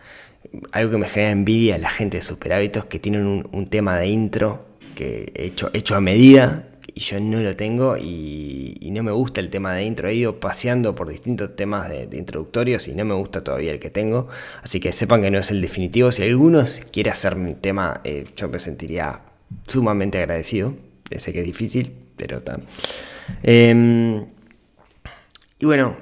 algo 0.72 0.92
que 0.92 0.98
me 0.98 1.08
genera 1.08 1.32
envidia 1.32 1.78
la 1.78 1.90
gente 1.90 2.18
de 2.18 2.22
Super 2.22 2.52
Hábitos 2.52 2.86
que 2.86 2.98
tienen 2.98 3.46
un 3.50 3.66
tema 3.66 3.96
de 3.98 4.06
intro 4.08 4.66
que 4.94 5.32
hecho, 5.34 5.70
hecho 5.72 5.96
a 5.96 6.00
medida 6.00 6.68
y 6.94 7.00
yo 7.00 7.20
no 7.20 7.40
lo 7.40 7.56
tengo 7.56 7.96
y, 7.96 8.78
no 8.92 9.02
me 9.02 9.10
gusta 9.10 9.40
el 9.40 9.50
tema 9.50 9.74
de 9.74 9.82
intro. 9.82 10.08
He 10.08 10.14
ido 10.14 10.38
paseando 10.38 10.94
por 10.94 11.08
distintos 11.08 11.56
temas 11.56 11.88
de, 11.88 12.08
introductorios 12.12 12.86
y 12.86 12.94
no 12.94 13.04
me 13.04 13.14
gusta 13.14 13.42
todavía 13.42 13.72
el 13.72 13.80
que 13.80 13.90
tengo. 13.90 14.28
Así 14.62 14.78
que 14.78 14.92
sepan 14.92 15.20
que 15.20 15.32
no 15.32 15.38
es 15.38 15.50
el 15.50 15.60
definitivo. 15.60 16.12
Si 16.12 16.22
algunos 16.22 16.80
quiere 16.92 17.10
hacer 17.10 17.34
un 17.34 17.56
tema, 17.56 18.00
eh, 18.04 18.22
yo 18.36 18.48
me 18.48 18.60
sentiría 18.60 19.22
sumamente 19.66 20.18
agradecido. 20.18 20.76
Sé 21.16 21.32
que 21.32 21.40
es 21.40 21.46
difícil, 21.46 21.92
pero 22.16 22.38
está. 22.38 22.60
Em, 23.42 24.26
y 25.58 25.66
bueno, 25.66 25.96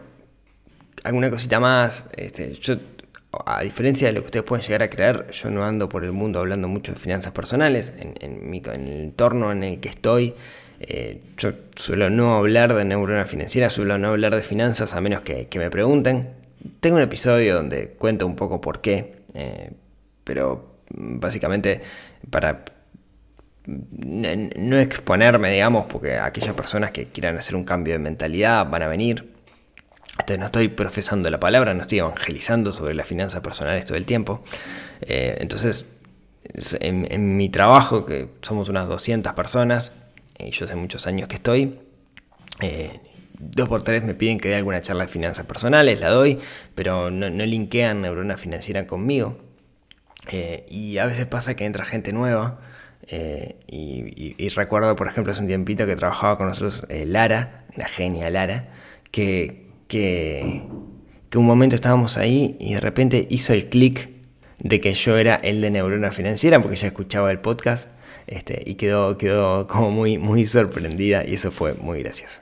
alguna 1.04 1.30
cosita 1.30 1.58
más. 1.58 2.04
Este, 2.14 2.52
yo 2.52 2.76
a 3.46 3.62
diferencia 3.62 4.08
de 4.08 4.12
lo 4.12 4.20
que 4.20 4.26
ustedes 4.26 4.44
pueden 4.44 4.64
llegar 4.64 4.82
a 4.82 4.90
creer, 4.90 5.30
yo 5.30 5.50
no 5.50 5.64
ando 5.64 5.88
por 5.88 6.04
el 6.04 6.12
mundo 6.12 6.40
hablando 6.40 6.68
mucho 6.68 6.92
de 6.92 6.98
finanzas 6.98 7.32
personales. 7.32 7.92
En, 7.96 8.50
mi, 8.50 8.58
el 8.58 9.02
entorno 9.04 9.50
en 9.50 9.64
el 9.64 9.80
que 9.80 9.88
estoy, 9.88 10.34
eh, 10.80 11.22
yo 11.38 11.52
suelo 11.74 12.10
no 12.10 12.36
hablar 12.36 12.74
de 12.74 12.84
neurona 12.84 13.24
financiera, 13.24 13.70
suelo 13.70 13.96
no 13.96 14.08
hablar 14.08 14.34
de 14.36 14.42
finanzas 14.42 14.94
a 14.94 15.00
menos 15.00 15.22
que, 15.22 15.48
me 15.54 15.70
pregunten. 15.70 16.28
Tengo 16.80 16.96
un 16.96 17.02
episodio 17.02 17.56
donde 17.56 17.90
cuento 17.90 18.26
un 18.26 18.36
poco 18.36 18.60
por 18.60 18.80
qué, 18.82 19.22
eh, 19.34 19.70
pero 20.24 20.76
básicamente 20.90 21.80
para 22.30 22.64
no 23.66 24.78
exponerme, 24.78 25.52
digamos, 25.52 25.86
porque 25.86 26.18
aquellas 26.18 26.54
personas 26.54 26.90
que 26.90 27.06
quieran 27.06 27.36
hacer 27.38 27.56
un 27.56 27.64
cambio 27.64 27.94
de 27.94 27.98
mentalidad 27.98 28.68
van 28.68 28.82
a 28.82 28.88
venir 28.88 29.31
entonces 30.22 30.38
no 30.38 30.46
estoy 30.46 30.68
profesando 30.68 31.28
la 31.30 31.40
palabra, 31.40 31.74
no 31.74 31.82
estoy 31.82 31.98
evangelizando 31.98 32.72
sobre 32.72 32.94
las 32.94 33.06
finanzas 33.06 33.40
personales 33.40 33.84
todo 33.84 33.96
el 33.96 34.04
tiempo. 34.04 34.42
Eh, 35.00 35.36
entonces, 35.40 35.86
en, 36.80 37.36
mi 37.36 37.48
trabajo, 37.48 38.06
que 38.06 38.28
somos 38.40 38.68
unas 38.68 38.86
200 38.88 39.32
personas, 39.34 39.92
y 40.38 40.50
yo 40.52 40.66
hace 40.66 40.76
muchos 40.76 41.06
años 41.06 41.28
que 41.28 41.36
estoy, 41.36 41.80
eh, 42.60 43.00
dos 43.38 43.68
por 43.68 43.82
tres 43.82 44.04
me 44.04 44.14
piden 44.14 44.38
que 44.38 44.48
dé 44.48 44.54
alguna 44.54 44.80
charla 44.80 45.06
de 45.06 45.08
finanzas 45.08 45.44
personales, 45.44 45.98
la 45.98 46.08
doy, 46.08 46.38
pero 46.74 47.10
no, 47.10 47.28
no 47.28 47.44
linkean 47.44 48.02
neurona 48.02 48.36
financiera 48.36 48.86
conmigo. 48.86 49.38
Eh, 50.30 50.66
y 50.70 50.98
a 50.98 51.06
veces 51.06 51.26
pasa 51.26 51.56
que 51.56 51.64
entra 51.64 51.84
gente 51.84 52.12
nueva. 52.12 52.60
y, 53.66 54.48
recuerdo, 54.50 54.94
por 54.94 55.08
ejemplo, 55.08 55.32
hace 55.32 55.42
un 55.42 55.48
tiempito 55.48 55.84
que 55.86 55.96
trabajaba 55.96 56.38
con 56.38 56.46
nosotros 56.46 56.86
Lara, 56.88 57.64
la 57.74 57.88
genia 57.88 58.30
Lara, 58.30 58.68
que, 59.10 59.61
que, 59.92 60.62
un 61.34 61.44
momento 61.44 61.74
estábamos 61.74 62.16
ahí 62.16 62.56
y 62.58 62.74
de 62.74 62.80
repente 62.80 63.26
hizo 63.28 63.52
el 63.52 63.68
clic 63.68 64.08
de 64.58 64.80
que 64.80 64.94
yo 64.94 65.18
era 65.18 65.34
el 65.34 65.60
de 65.60 65.70
Neurona 65.70 66.12
Financiera 66.12 66.62
porque 66.62 66.76
ya 66.76 66.86
escuchaba 66.86 67.30
el 67.30 67.40
podcast 67.40 67.90
este, 68.26 68.62
y 68.64 68.76
quedó, 68.76 69.18
quedó 69.18 69.66
como 69.66 69.90
muy, 69.90 70.16
muy 70.16 70.46
sorprendida 70.46 71.26
y 71.26 71.34
eso 71.34 71.50
fue 71.50 71.74
muy 71.74 72.02
gracioso. 72.02 72.40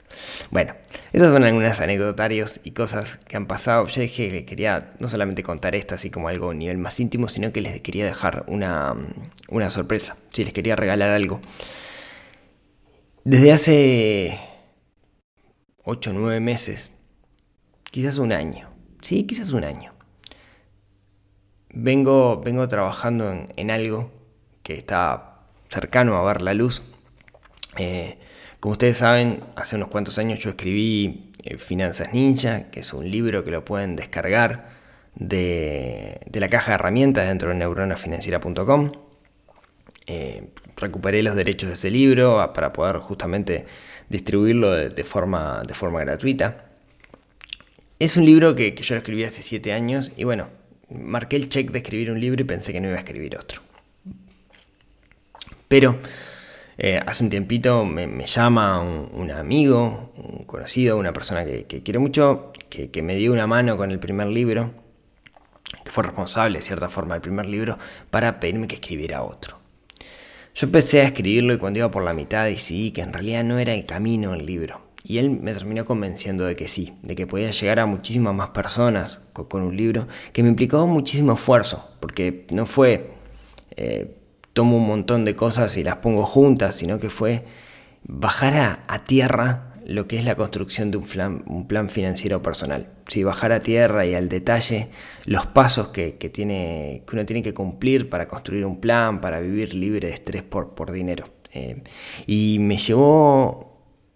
Bueno, 0.49 0.75
esos 1.11 1.27
son 1.29 1.43
algunos 1.43 1.81
anecdotarios 1.81 2.61
y 2.63 2.71
cosas 2.71 3.17
que 3.27 3.35
han 3.35 3.47
pasado. 3.47 3.85
Yo 3.87 4.01
dije 4.01 4.29
que 4.29 4.45
quería 4.45 4.93
no 4.99 5.09
solamente 5.09 5.43
contar 5.43 5.75
esto 5.75 5.95
así 5.95 6.09
como 6.09 6.29
algo 6.29 6.51
a 6.51 6.53
nivel 6.53 6.77
más 6.77 6.99
íntimo, 7.01 7.27
sino 7.27 7.51
que 7.51 7.59
les 7.59 7.81
quería 7.81 8.05
dejar 8.05 8.45
una, 8.47 8.95
una 9.49 9.69
sorpresa, 9.69 10.15
si 10.29 10.45
les 10.45 10.53
quería 10.53 10.77
regalar 10.77 11.09
algo. 11.09 11.41
Desde 13.25 13.51
hace 13.51 14.39
8 15.83 16.11
o 16.11 16.13
9 16.13 16.39
meses 16.39 16.91
quizás 17.91 18.17
un 18.17 18.31
año, 18.31 18.69
sí, 19.01 19.23
quizás 19.25 19.51
un 19.51 19.63
año. 19.63 19.93
Vengo, 21.73 22.41
vengo 22.41 22.67
trabajando 22.67 23.47
en, 23.55 23.71
algo 23.71 24.11
que 24.63 24.73
está 24.73 25.41
cercano 25.69 26.17
a 26.17 26.23
ver 26.23 26.41
la 26.41 26.53
luz. 26.53 26.81
Eh, 27.77 28.17
como 28.59 28.73
ustedes 28.73 28.97
saben, 28.97 29.43
hace 29.55 29.75
unos 29.75 29.89
cuantos 29.89 30.17
años 30.17 30.39
yo 30.39 30.49
escribí 30.49 31.31
eh, 31.43 31.57
Finanzas 31.57 32.13
Ninja, 32.13 32.69
que 32.71 32.81
es 32.81 32.93
un 32.93 33.09
libro 33.09 33.43
que 33.43 33.51
lo 33.51 33.63
pueden 33.63 33.95
descargar 33.95 34.69
de, 35.15 36.19
la 36.33 36.49
caja 36.49 36.71
de 36.71 36.75
herramientas 36.75 37.27
dentro 37.27 37.49
de 37.49 37.55
neuronafinanciera.com. 37.55 38.91
Eh, 40.07 40.49
recuperé 40.75 41.23
los 41.23 41.35
derechos 41.35 41.69
de 41.69 41.73
ese 41.73 41.89
libro 41.89 42.51
para 42.53 42.73
poder 42.73 42.97
justamente 42.97 43.65
distribuirlo 44.09 44.71
de, 44.71 45.03
forma, 45.03 45.63
de 45.65 45.73
forma 45.73 46.01
gratuita. 46.01 46.70
Es 48.01 48.17
un 48.17 48.25
libro 48.25 48.55
que, 48.55 48.73
yo 48.73 48.95
lo 48.95 48.97
escribí 48.97 49.25
hace 49.25 49.43
7 49.43 49.73
años 49.73 50.11
y 50.17 50.23
bueno, 50.23 50.49
marqué 50.89 51.35
el 51.35 51.49
check 51.49 51.69
de 51.69 51.77
escribir 51.77 52.09
un 52.09 52.19
libro 52.19 52.41
y 52.41 52.45
pensé 52.45 52.73
que 52.73 52.81
no 52.81 52.87
iba 52.87 52.97
a 52.97 53.01
escribir 53.01 53.37
otro. 53.37 53.61
Pero 55.67 55.99
eh, 56.79 56.99
hace 57.05 57.23
un 57.23 57.29
tiempito 57.29 57.85
me, 57.85 58.25
llama 58.25 58.81
un, 58.81 59.29
amigo, 59.29 60.13
un 60.15 60.45
conocido, 60.45 60.97
una 60.97 61.13
persona 61.13 61.45
que, 61.45 61.83
quiero 61.83 62.01
mucho, 62.01 62.51
que, 62.71 62.89
que, 62.89 63.03
me 63.03 63.15
dio 63.17 63.31
una 63.31 63.45
mano 63.45 63.77
con 63.77 63.91
el 63.91 63.99
primer 63.99 64.29
libro, 64.29 64.73
que 65.85 65.91
fue 65.91 66.03
responsable 66.03 66.57
de 66.57 66.63
cierta 66.63 66.89
forma 66.89 67.13
del 67.13 67.21
primer 67.21 67.45
libro, 67.45 67.77
para 68.09 68.39
pedirme 68.39 68.67
que 68.67 68.77
escribiera 68.77 69.21
otro. 69.21 69.59
Yo 70.55 70.65
empecé 70.65 71.01
a 71.01 71.03
escribirlo 71.03 71.53
y 71.53 71.59
cuando 71.59 71.77
iba 71.77 71.91
por 71.91 72.01
la 72.01 72.13
mitad 72.13 72.45
decidí 72.45 72.89
que 72.89 73.01
en 73.01 73.13
realidad 73.13 73.43
no 73.43 73.59
era 73.59 73.75
el 73.75 73.85
camino 73.85 74.33
el 74.33 74.47
libro. 74.47 74.90
Y 75.03 75.17
él 75.17 75.29
me 75.29 75.53
terminó 75.53 75.85
convenciendo 75.85 76.45
de 76.45 76.55
que 76.55 76.67
sí, 76.67 76.93
de 77.01 77.15
que 77.15 77.27
podía 77.27 77.51
llegar 77.51 77.79
a 77.79 77.85
muchísimas 77.85 78.35
más 78.35 78.51
personas 78.51 79.19
con, 79.33 79.63
un 79.63 79.75
libro, 79.75 80.07
que 80.33 80.43
me 80.43 80.49
implicó 80.49 80.85
muchísimo 80.87 81.33
esfuerzo, 81.33 81.89
porque 81.99 82.45
no 82.53 82.65
fue 82.65 83.11
eh, 83.75 84.15
tomo 84.53 84.77
un 84.77 84.87
montón 84.87 85.25
de 85.25 85.33
cosas 85.33 85.75
y 85.77 85.83
las 85.83 85.97
pongo 85.97 86.25
juntas, 86.25 86.75
sino 86.75 86.99
que 86.99 87.09
fue 87.09 87.45
bajar 88.03 88.83
a 88.87 89.03
tierra 89.05 89.71
lo 89.85 90.07
que 90.07 90.17
es 90.17 90.25
la 90.25 90.35
construcción 90.35 90.91
de 90.91 90.97
un 90.97 91.67
plan, 91.67 91.89
financiero 91.89 92.41
personal. 92.41 92.87
Si 93.07 93.23
bajar 93.23 93.51
a 93.51 93.61
tierra 93.61 94.05
y 94.05 94.13
al 94.13 94.29
detalle 94.29 94.89
los 95.25 95.45
pasos 95.47 95.89
que, 95.89 96.11
tiene, 96.11 97.03
que 97.07 97.15
uno 97.15 97.25
tiene 97.25 97.43
que 97.43 97.53
cumplir 97.53 98.09
para 98.09 98.27
construir 98.27 98.65
un 98.65 98.79
plan, 98.79 99.21
para 99.21 99.39
vivir 99.39 99.73
libre 99.73 100.07
de 100.07 100.13
estrés 100.13 100.43
por, 100.43 100.73
por 100.75 100.91
dinero. 100.91 101.25
Eh, 101.53 101.83
y 102.27 102.59
me 102.59 102.77
llevó, 102.77 103.70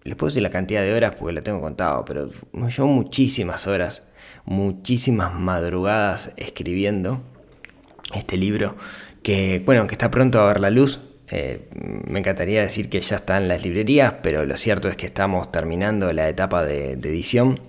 les 0.05 0.15
puedo 0.15 0.29
decir 0.29 0.43
la 0.43 0.51
cantidad 0.51 0.81
de 0.81 0.93
horas 0.93 1.15
porque 1.17 1.33
la 1.33 1.41
tengo 1.41 1.59
contado, 1.59 2.05
pero 2.05 2.29
llevó 2.53 2.87
muchísimas 2.87 3.65
horas, 3.65 4.03
muchísimas 4.45 5.33
madrugadas 5.33 6.31
escribiendo 6.37 7.23
este 8.13 8.37
libro 8.37 8.77
que, 9.23 9.63
bueno, 9.65 9.87
que 9.87 9.95
está 9.95 10.11
pronto 10.11 10.39
a 10.39 10.45
ver 10.45 10.59
la 10.59 10.69
luz, 10.69 10.99
eh, 11.31 11.67
me 12.07 12.19
encantaría 12.19 12.61
decir 12.61 12.87
que 12.87 13.01
ya 13.01 13.15
está 13.15 13.37
en 13.37 13.47
las 13.47 13.63
librerías, 13.63 14.13
pero 14.21 14.45
lo 14.45 14.55
cierto 14.57 14.87
es 14.89 14.95
que 14.95 15.07
estamos 15.07 15.51
terminando 15.51 16.13
la 16.13 16.29
etapa 16.29 16.63
de, 16.63 16.91
edición 16.91 17.59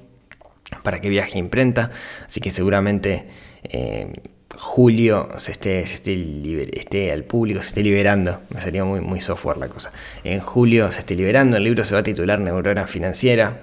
para 0.83 0.99
que 0.99 1.09
viaje 1.09 1.39
imprenta, 1.39 1.91
así 2.27 2.43
que 2.43 2.51
seguramente 2.51 3.27
eh, 3.65 4.13
julio 4.57 5.29
se 5.39 5.53
esté, 5.53 5.81
esté, 5.81 7.13
al 7.13 7.25
público, 7.25 7.63
se 7.63 7.69
esté 7.69 7.83
liberando, 7.83 8.41
me 8.51 8.61
sería 8.61 8.85
muy, 8.85 9.01
muy 9.01 9.21
software 9.21 9.59
la 9.59 9.69
cosa. 9.69 9.93
En 10.25 10.41
julio 10.41 10.91
se 10.93 11.01
esté 11.01 11.15
liberando, 11.15 11.57
el 11.57 11.65
libro 11.65 11.85
se 11.85 11.95
va 11.95 12.01
a 12.01 12.03
titular 12.03 12.41
Neurona 12.41 12.87
Financiera, 12.87 13.61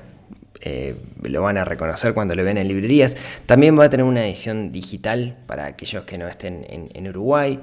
eh, 0.61 0.95
lo 1.23 1.41
van 1.41 1.57
a 1.57 1.65
reconocer 1.65 2.13
cuando 2.13 2.35
lo 2.35 2.43
ven 2.43 2.57
en 2.57 2.67
librerías. 2.67 3.17
También 3.45 3.77
va 3.77 3.85
a 3.85 3.89
tener 3.89 4.05
una 4.05 4.25
edición 4.25 4.71
digital 4.71 5.37
para 5.45 5.65
aquellos 5.65 6.05
que 6.05 6.17
no 6.17 6.27
estén 6.27 6.65
en, 6.69 7.07
Uruguay 7.07 7.59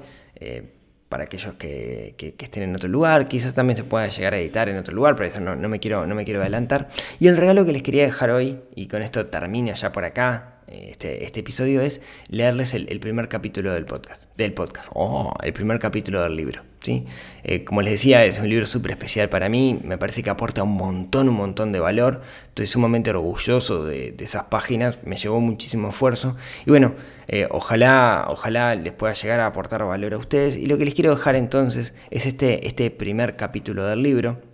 para 1.11 1.25
aquellos 1.25 1.55
que, 1.55 2.15
estén 2.39 2.63
en 2.63 2.73
otro 2.73 2.87
lugar. 2.87 3.27
Quizás 3.27 3.53
también 3.53 3.75
se 3.75 3.83
pueda 3.83 4.07
llegar 4.07 4.33
a 4.33 4.37
editar 4.37 4.69
en 4.69 4.77
otro 4.77 4.93
lugar, 4.95 5.15
pero 5.17 5.27
eso 5.27 5.41
no, 5.41 5.55
me 5.67 5.79
quiero, 5.81 6.07
no 6.07 6.15
me 6.15 6.23
quiero 6.23 6.39
adelantar. 6.39 6.87
Y 7.19 7.27
el 7.27 7.35
regalo 7.35 7.65
que 7.65 7.73
les 7.73 7.83
quería 7.83 8.05
dejar 8.05 8.29
hoy, 8.29 8.61
y 8.75 8.87
con 8.87 9.01
esto 9.01 9.25
termino 9.25 9.73
ya 9.73 9.91
por 9.91 10.05
acá, 10.05 10.50
este, 10.67 11.23
este, 11.25 11.41
episodio 11.41 11.81
es 11.81 12.01
leerles 12.27 12.73
el, 12.73 12.99
primer 12.99 13.27
capítulo 13.27 13.73
del 13.73 13.85
podcast. 13.85 14.23
Del 14.37 14.53
podcast. 14.53 14.89
Oh, 14.93 15.33
el 15.43 15.53
primer 15.53 15.79
capítulo 15.79 16.21
del 16.21 16.35
libro. 16.35 16.63
¿sí? 16.81 17.05
Eh, 17.43 17.63
como 17.63 17.81
les 17.81 17.91
decía, 17.91 18.25
es 18.25 18.39
un 18.39 18.49
libro 18.49 18.65
súper 18.65 18.91
especial 18.91 19.29
para 19.29 19.49
mí. 19.49 19.79
Me 19.83 19.97
parece 19.97 20.23
que 20.23 20.29
aporta 20.29 20.63
un 20.63 20.75
montón, 20.75 21.29
un 21.29 21.35
montón 21.35 21.71
de 21.71 21.79
valor. 21.79 22.21
Estoy 22.49 22.67
sumamente 22.67 23.09
orgulloso 23.09 23.85
de, 23.85 24.15
esas 24.19 24.45
páginas. 24.45 24.99
Me 25.03 25.17
llevó 25.17 25.39
muchísimo 25.39 25.89
esfuerzo. 25.89 26.37
Y 26.65 26.69
bueno, 26.69 26.95
eh, 27.27 27.47
ojalá, 27.49 28.25
ojalá 28.29 28.75
les 28.75 28.93
pueda 28.93 29.13
llegar 29.13 29.39
a 29.39 29.47
aportar 29.47 29.83
valor 29.83 30.13
a 30.13 30.17
ustedes. 30.17 30.57
Y 30.57 30.67
lo 30.67 30.77
que 30.77 30.85
les 30.85 30.93
quiero 30.93 31.15
dejar 31.15 31.35
entonces 31.35 31.93
es 32.09 32.25
este, 32.25 32.67
este 32.67 32.91
primer 32.91 33.35
capítulo 33.35 33.85
del 33.85 34.03
libro 34.03 34.51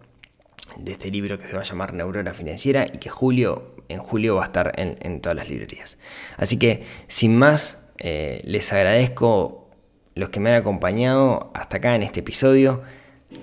de 0.77 0.91
este 0.91 1.09
libro 1.09 1.39
que 1.39 1.47
se 1.47 1.53
va 1.53 1.61
a 1.61 1.63
llamar 1.63 1.93
Neurona 1.93 2.33
Financiera 2.33 2.85
y 2.85 2.97
que 2.97 3.09
julio, 3.09 3.75
en 3.89 4.00
julio 4.00 4.36
va 4.36 4.44
a 4.44 4.46
estar 4.46 4.74
en, 4.75 5.22
todas 5.22 5.36
las 5.36 5.50
librerías. 5.50 5.98
Así 6.38 6.58
que, 6.58 6.83
sin 7.07 7.38
más, 7.38 7.92
eh, 8.00 8.42
les 8.44 8.72
agradezco 8.74 9.70
los 10.16 10.29
que 10.29 10.40
me 10.40 10.50
han 10.50 10.55
acompañado 10.55 11.51
hasta 11.53 11.77
acá 11.77 11.96
en 11.96 12.03
este 12.03 12.22
episodio. 12.22 12.83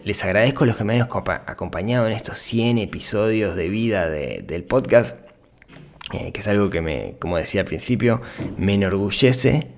Les 0.02 0.24
agradezco 0.24 0.66
los 0.66 0.76
que 0.76 0.84
me 0.84 0.94
han 0.94 1.08
acompañado 1.46 2.06
en 2.06 2.12
estos 2.12 2.38
100 2.38 2.78
episodios 2.78 3.54
de 3.54 3.68
vida 3.68 4.08
del 4.08 4.64
podcast, 4.64 5.16
eh, 6.12 6.32
que 6.32 6.40
es 6.40 6.48
algo 6.48 6.70
que 6.70 6.80
me, 6.80 7.16
como 7.18 7.36
decía 7.36 7.60
al 7.62 7.66
principio, 7.66 8.20
me 8.56 8.74
enorgullece, 8.74 9.68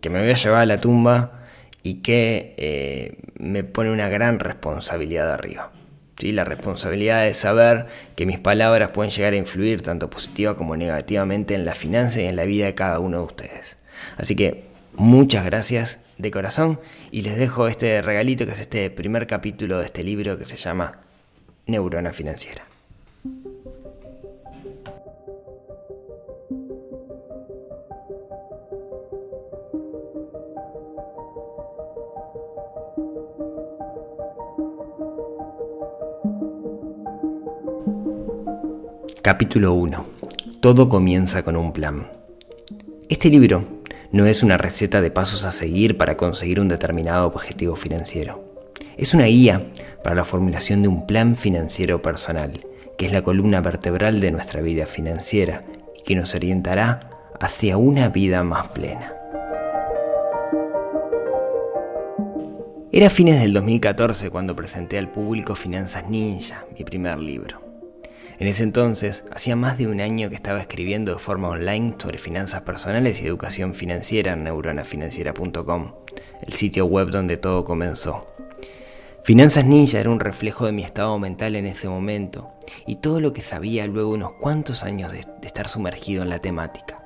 que 0.00 0.10
me 0.10 0.20
voy 0.20 0.30
a 0.30 0.34
llevar 0.34 0.62
a 0.62 0.66
la 0.66 0.80
tumba 0.80 1.44
y 1.82 2.02
que 2.02 2.54
eh, 2.56 3.18
me 3.38 3.64
pone 3.64 3.90
una 3.90 4.08
gran 4.08 4.38
responsabilidad 4.38 5.32
arriba. 5.32 5.72
La 6.20 6.44
responsabilidad 6.44 7.24
de 7.24 7.34
saber 7.34 7.86
que 8.16 8.24
mis 8.24 8.38
palabras 8.38 8.90
pueden 8.90 9.12
llegar 9.12 9.34
a 9.34 9.36
influir 9.36 9.82
tanto 9.82 10.08
positiva 10.08 10.56
como 10.56 10.76
negativamente 10.76 11.54
en 11.54 11.64
la 11.64 11.74
finanza 11.74 12.20
y 12.20 12.26
en 12.26 12.36
la 12.36 12.44
vida 12.44 12.66
de 12.66 12.74
cada 12.74 12.98
uno 12.98 13.18
de 13.18 13.24
ustedes. 13.24 13.76
Así 14.16 14.34
que 14.34 14.64
muchas 14.94 15.44
gracias 15.44 15.98
de 16.18 16.30
corazón 16.30 16.80
y 17.10 17.22
les 17.22 17.36
dejo 17.36 17.68
este 17.68 18.00
regalito 18.00 18.46
que 18.46 18.52
es 18.52 18.60
este 18.60 18.88
primer 18.90 19.26
capítulo 19.26 19.78
de 19.78 19.86
este 19.86 20.02
libro 20.02 20.38
que 20.38 20.44
se 20.44 20.56
llama 20.56 21.00
Neurona 21.66 22.12
Financiera. 22.12 22.73
Capítulo 39.24 39.72
1. 39.72 40.04
Todo 40.60 40.90
comienza 40.90 41.42
con 41.42 41.56
un 41.56 41.72
plan. 41.72 42.08
Este 43.08 43.30
libro 43.30 43.64
no 44.12 44.26
es 44.26 44.42
una 44.42 44.58
receta 44.58 45.00
de 45.00 45.10
pasos 45.10 45.46
a 45.46 45.50
seguir 45.50 45.96
para 45.96 46.18
conseguir 46.18 46.60
un 46.60 46.68
determinado 46.68 47.26
objetivo 47.26 47.74
financiero. 47.74 48.44
Es 48.98 49.14
una 49.14 49.24
guía 49.24 49.66
para 50.02 50.14
la 50.14 50.26
formulación 50.26 50.82
de 50.82 50.88
un 50.88 51.06
plan 51.06 51.38
financiero 51.38 52.02
personal, 52.02 52.66
que 52.98 53.06
es 53.06 53.12
la 53.12 53.22
columna 53.22 53.62
vertebral 53.62 54.20
de 54.20 54.30
nuestra 54.30 54.60
vida 54.60 54.84
financiera 54.84 55.62
y 55.98 56.02
que 56.02 56.16
nos 56.16 56.34
orientará 56.34 57.08
hacia 57.40 57.78
una 57.78 58.10
vida 58.10 58.44
más 58.44 58.68
plena. 58.68 59.14
Era 62.92 63.08
fines 63.08 63.40
del 63.40 63.54
2014 63.54 64.28
cuando 64.28 64.54
presenté 64.54 64.98
al 64.98 65.10
público 65.10 65.54
Finanzas 65.54 66.10
Ninja, 66.10 66.66
mi 66.78 66.84
primer 66.84 67.18
libro. 67.18 67.73
En 68.38 68.48
ese 68.48 68.64
entonces, 68.64 69.24
hacía 69.30 69.54
más 69.54 69.78
de 69.78 69.86
un 69.86 70.00
año 70.00 70.28
que 70.28 70.34
estaba 70.34 70.60
escribiendo 70.60 71.12
de 71.12 71.20
forma 71.20 71.48
online 71.48 71.94
sobre 71.98 72.18
finanzas 72.18 72.62
personales 72.62 73.20
y 73.20 73.26
educación 73.26 73.74
financiera 73.74 74.32
en 74.32 74.42
neuronafinanciera.com, 74.42 75.94
el 76.42 76.52
sitio 76.52 76.86
web 76.86 77.10
donde 77.10 77.36
todo 77.36 77.64
comenzó. 77.64 78.26
Finanzas 79.22 79.64
Ninja 79.64 80.00
era 80.00 80.10
un 80.10 80.20
reflejo 80.20 80.66
de 80.66 80.72
mi 80.72 80.82
estado 80.82 81.16
mental 81.18 81.54
en 81.54 81.66
ese 81.66 81.88
momento 81.88 82.52
y 82.86 82.96
todo 82.96 83.20
lo 83.20 83.32
que 83.32 83.40
sabía 83.40 83.86
luego 83.86 84.10
unos 84.10 84.32
cuantos 84.34 84.82
años 84.82 85.12
de 85.12 85.20
estar 85.42 85.68
sumergido 85.68 86.24
en 86.24 86.28
la 86.28 86.40
temática. 86.40 87.02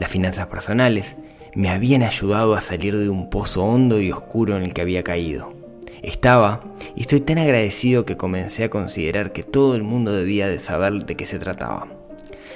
Las 0.00 0.10
finanzas 0.10 0.46
personales 0.46 1.16
me 1.54 1.68
habían 1.68 2.02
ayudado 2.02 2.54
a 2.54 2.62
salir 2.62 2.96
de 2.96 3.10
un 3.10 3.28
pozo 3.28 3.62
hondo 3.64 4.00
y 4.00 4.10
oscuro 4.10 4.56
en 4.56 4.62
el 4.62 4.72
que 4.72 4.80
había 4.80 5.04
caído 5.04 5.59
estaba, 6.02 6.60
y 6.94 7.02
estoy 7.02 7.20
tan 7.20 7.38
agradecido 7.38 8.04
que 8.04 8.16
comencé 8.16 8.64
a 8.64 8.70
considerar 8.70 9.32
que 9.32 9.42
todo 9.42 9.74
el 9.74 9.82
mundo 9.82 10.12
debía 10.12 10.48
de 10.48 10.58
saber 10.58 11.04
de 11.04 11.14
qué 11.14 11.24
se 11.24 11.38
trataba. 11.38 11.88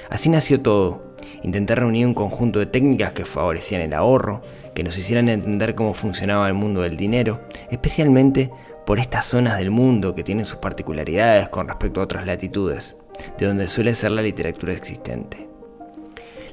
Así 0.09 0.29
nació 0.29 0.61
todo. 0.61 1.15
Intenté 1.43 1.75
reunir 1.75 2.05
un 2.07 2.13
conjunto 2.13 2.59
de 2.59 2.65
técnicas 2.65 3.13
que 3.13 3.25
favorecían 3.25 3.81
el 3.81 3.93
ahorro, 3.93 4.41
que 4.73 4.83
nos 4.83 4.97
hicieran 4.97 5.29
entender 5.29 5.75
cómo 5.75 5.93
funcionaba 5.93 6.47
el 6.47 6.53
mundo 6.53 6.81
del 6.81 6.97
dinero, 6.97 7.41
especialmente 7.71 8.51
por 8.85 8.99
estas 8.99 9.25
zonas 9.25 9.57
del 9.57 9.71
mundo 9.71 10.13
que 10.13 10.23
tienen 10.23 10.45
sus 10.45 10.57
particularidades 10.57 11.49
con 11.49 11.67
respecto 11.67 12.01
a 12.01 12.03
otras 12.03 12.25
latitudes, 12.25 12.95
de 13.37 13.47
donde 13.47 13.67
suele 13.67 13.95
ser 13.95 14.11
la 14.11 14.21
literatura 14.21 14.73
existente. 14.73 15.47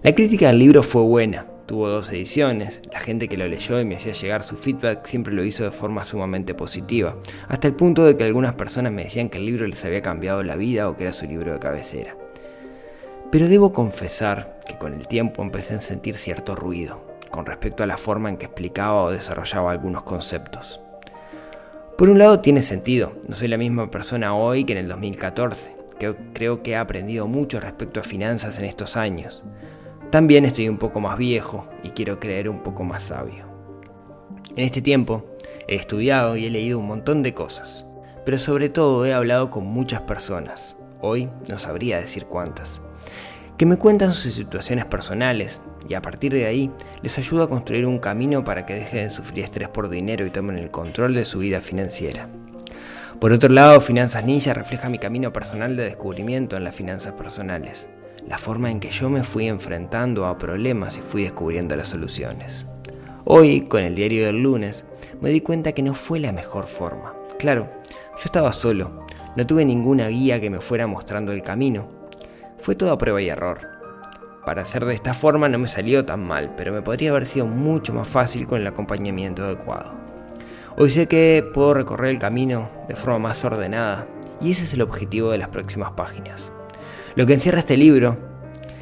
La 0.02 0.14
crítica 0.14 0.48
del 0.48 0.58
libro 0.58 0.82
fue 0.82 1.02
buena, 1.02 1.46
Tuvo 1.72 1.88
dos 1.88 2.10
ediciones, 2.10 2.82
la 2.92 3.00
gente 3.00 3.28
que 3.28 3.38
lo 3.38 3.48
leyó 3.48 3.80
y 3.80 3.86
me 3.86 3.96
hacía 3.96 4.12
llegar 4.12 4.42
su 4.42 4.58
feedback 4.58 5.06
siempre 5.06 5.32
lo 5.32 5.42
hizo 5.42 5.64
de 5.64 5.70
forma 5.70 6.04
sumamente 6.04 6.52
positiva, 6.52 7.16
hasta 7.48 7.66
el 7.66 7.72
punto 7.72 8.04
de 8.04 8.14
que 8.14 8.24
algunas 8.24 8.56
personas 8.56 8.92
me 8.92 9.04
decían 9.04 9.30
que 9.30 9.38
el 9.38 9.46
libro 9.46 9.66
les 9.66 9.82
había 9.86 10.02
cambiado 10.02 10.42
la 10.42 10.56
vida 10.56 10.86
o 10.86 10.98
que 10.98 11.04
era 11.04 11.14
su 11.14 11.24
libro 11.24 11.50
de 11.50 11.58
cabecera. 11.58 12.14
Pero 13.30 13.48
debo 13.48 13.72
confesar 13.72 14.60
que 14.68 14.76
con 14.76 14.92
el 14.92 15.08
tiempo 15.08 15.40
empecé 15.40 15.72
a 15.72 15.80
sentir 15.80 16.18
cierto 16.18 16.54
ruido 16.54 17.06
con 17.30 17.46
respecto 17.46 17.82
a 17.82 17.86
la 17.86 17.96
forma 17.96 18.28
en 18.28 18.36
que 18.36 18.44
explicaba 18.44 19.04
o 19.04 19.10
desarrollaba 19.10 19.72
algunos 19.72 20.02
conceptos. 20.02 20.82
Por 21.96 22.10
un 22.10 22.18
lado 22.18 22.40
tiene 22.40 22.60
sentido, 22.60 23.14
no 23.26 23.34
soy 23.34 23.48
la 23.48 23.56
misma 23.56 23.90
persona 23.90 24.34
hoy 24.34 24.64
que 24.66 24.72
en 24.72 24.78
el 24.78 24.88
2014. 24.88 25.74
Creo, 25.98 26.16
creo 26.34 26.62
que 26.62 26.72
he 26.72 26.76
aprendido 26.76 27.26
mucho 27.28 27.60
respecto 27.60 27.98
a 27.98 28.02
finanzas 28.02 28.58
en 28.58 28.66
estos 28.66 28.98
años. 28.98 29.42
También 30.12 30.44
estoy 30.44 30.68
un 30.68 30.76
poco 30.76 31.00
más 31.00 31.16
viejo 31.16 31.66
y 31.82 31.88
quiero 31.88 32.20
creer 32.20 32.50
un 32.50 32.62
poco 32.62 32.84
más 32.84 33.04
sabio. 33.04 33.46
En 34.54 34.62
este 34.62 34.82
tiempo 34.82 35.24
he 35.66 35.74
estudiado 35.74 36.36
y 36.36 36.44
he 36.44 36.50
leído 36.50 36.78
un 36.78 36.86
montón 36.86 37.22
de 37.22 37.32
cosas, 37.32 37.86
pero 38.22 38.36
sobre 38.36 38.68
todo 38.68 39.06
he 39.06 39.14
hablado 39.14 39.50
con 39.50 39.64
muchas 39.64 40.02
personas, 40.02 40.76
hoy 41.00 41.30
no 41.48 41.56
sabría 41.56 41.98
decir 41.98 42.26
cuántas, 42.26 42.82
que 43.56 43.64
me 43.64 43.78
cuentan 43.78 44.12
sus 44.12 44.34
situaciones 44.34 44.84
personales 44.84 45.62
y 45.88 45.94
a 45.94 46.02
partir 46.02 46.34
de 46.34 46.44
ahí 46.44 46.70
les 47.00 47.16
ayudo 47.16 47.44
a 47.44 47.48
construir 47.48 47.86
un 47.86 47.98
camino 47.98 48.44
para 48.44 48.66
que 48.66 48.74
dejen 48.74 49.04
de 49.04 49.10
sufrir 49.10 49.44
estrés 49.44 49.70
por 49.70 49.88
dinero 49.88 50.26
y 50.26 50.30
tomen 50.30 50.58
el 50.58 50.70
control 50.70 51.14
de 51.14 51.24
su 51.24 51.38
vida 51.38 51.62
financiera. 51.62 52.28
Por 53.18 53.32
otro 53.32 53.48
lado, 53.48 53.80
Finanzas 53.80 54.26
Ninja 54.26 54.52
refleja 54.52 54.90
mi 54.90 54.98
camino 54.98 55.32
personal 55.32 55.74
de 55.74 55.84
descubrimiento 55.84 56.58
en 56.58 56.64
las 56.64 56.74
finanzas 56.74 57.14
personales 57.14 57.88
la 58.28 58.38
forma 58.38 58.70
en 58.70 58.80
que 58.80 58.90
yo 58.90 59.10
me 59.10 59.24
fui 59.24 59.46
enfrentando 59.48 60.26
a 60.26 60.38
problemas 60.38 60.96
y 60.96 61.00
fui 61.00 61.24
descubriendo 61.24 61.76
las 61.76 61.88
soluciones. 61.88 62.66
Hoy, 63.24 63.62
con 63.62 63.82
el 63.82 63.94
diario 63.94 64.26
del 64.26 64.42
lunes, 64.42 64.84
me 65.20 65.30
di 65.30 65.40
cuenta 65.40 65.72
que 65.72 65.82
no 65.82 65.94
fue 65.94 66.18
la 66.18 66.32
mejor 66.32 66.66
forma. 66.66 67.14
Claro, 67.38 67.68
yo 68.16 68.22
estaba 68.24 68.52
solo, 68.52 69.06
no 69.36 69.46
tuve 69.46 69.64
ninguna 69.64 70.08
guía 70.08 70.40
que 70.40 70.50
me 70.50 70.60
fuera 70.60 70.86
mostrando 70.86 71.32
el 71.32 71.42
camino. 71.42 71.88
Fue 72.58 72.74
todo 72.74 72.92
a 72.92 72.98
prueba 72.98 73.22
y 73.22 73.28
error. 73.28 73.60
Para 74.44 74.62
hacer 74.62 74.84
de 74.84 74.94
esta 74.94 75.14
forma 75.14 75.48
no 75.48 75.58
me 75.58 75.68
salió 75.68 76.04
tan 76.04 76.26
mal, 76.26 76.54
pero 76.56 76.72
me 76.72 76.82
podría 76.82 77.10
haber 77.10 77.26
sido 77.26 77.46
mucho 77.46 77.94
más 77.94 78.08
fácil 78.08 78.46
con 78.46 78.60
el 78.60 78.66
acompañamiento 78.66 79.44
adecuado. 79.44 79.94
Hoy 80.76 80.90
sé 80.90 81.06
que 81.06 81.48
puedo 81.54 81.74
recorrer 81.74 82.10
el 82.10 82.18
camino 82.18 82.70
de 82.88 82.96
forma 82.96 83.18
más 83.18 83.44
ordenada 83.44 84.06
y 84.40 84.52
ese 84.52 84.64
es 84.64 84.72
el 84.72 84.82
objetivo 84.82 85.30
de 85.30 85.38
las 85.38 85.48
próximas 85.48 85.92
páginas. 85.92 86.50
Lo 87.14 87.26
que 87.26 87.34
encierra 87.34 87.58
este 87.58 87.76
libro 87.76 88.16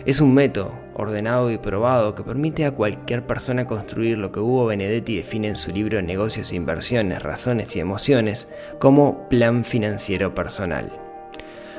es 0.06 0.20
un 0.20 0.32
método 0.32 0.72
ordenado 0.94 1.50
y 1.50 1.58
probado 1.58 2.14
que 2.14 2.22
permite 2.22 2.64
a 2.64 2.70
cualquier 2.70 3.26
persona 3.26 3.66
construir 3.66 4.18
lo 4.18 4.30
que 4.30 4.38
Hugo 4.38 4.66
Benedetti 4.66 5.16
define 5.16 5.48
en 5.48 5.56
su 5.56 5.72
libro 5.72 6.00
Negocios 6.00 6.52
e 6.52 6.56
Inversiones, 6.56 7.24
Razones 7.24 7.74
y 7.74 7.80
Emociones 7.80 8.46
como 8.78 9.28
plan 9.28 9.64
financiero 9.64 10.32
personal. 10.32 10.92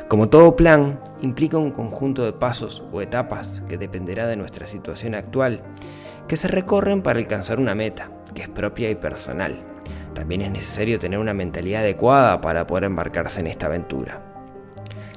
Como 0.09 0.27
todo 0.27 0.57
plan, 0.57 0.99
implica 1.21 1.57
un 1.57 1.71
conjunto 1.71 2.25
de 2.25 2.33
pasos 2.33 2.83
o 2.91 3.01
etapas 3.01 3.61
que 3.69 3.77
dependerá 3.77 4.27
de 4.27 4.35
nuestra 4.35 4.67
situación 4.67 5.15
actual, 5.15 5.61
que 6.27 6.35
se 6.35 6.49
recorren 6.49 7.01
para 7.01 7.19
alcanzar 7.19 7.61
una 7.61 7.75
meta, 7.75 8.11
que 8.35 8.41
es 8.41 8.49
propia 8.49 8.89
y 8.89 8.95
personal. 8.95 9.55
También 10.13 10.41
es 10.41 10.51
necesario 10.51 10.99
tener 10.99 11.17
una 11.17 11.33
mentalidad 11.33 11.83
adecuada 11.83 12.41
para 12.41 12.67
poder 12.67 12.83
embarcarse 12.83 13.39
en 13.39 13.47
esta 13.47 13.67
aventura. 13.67 14.30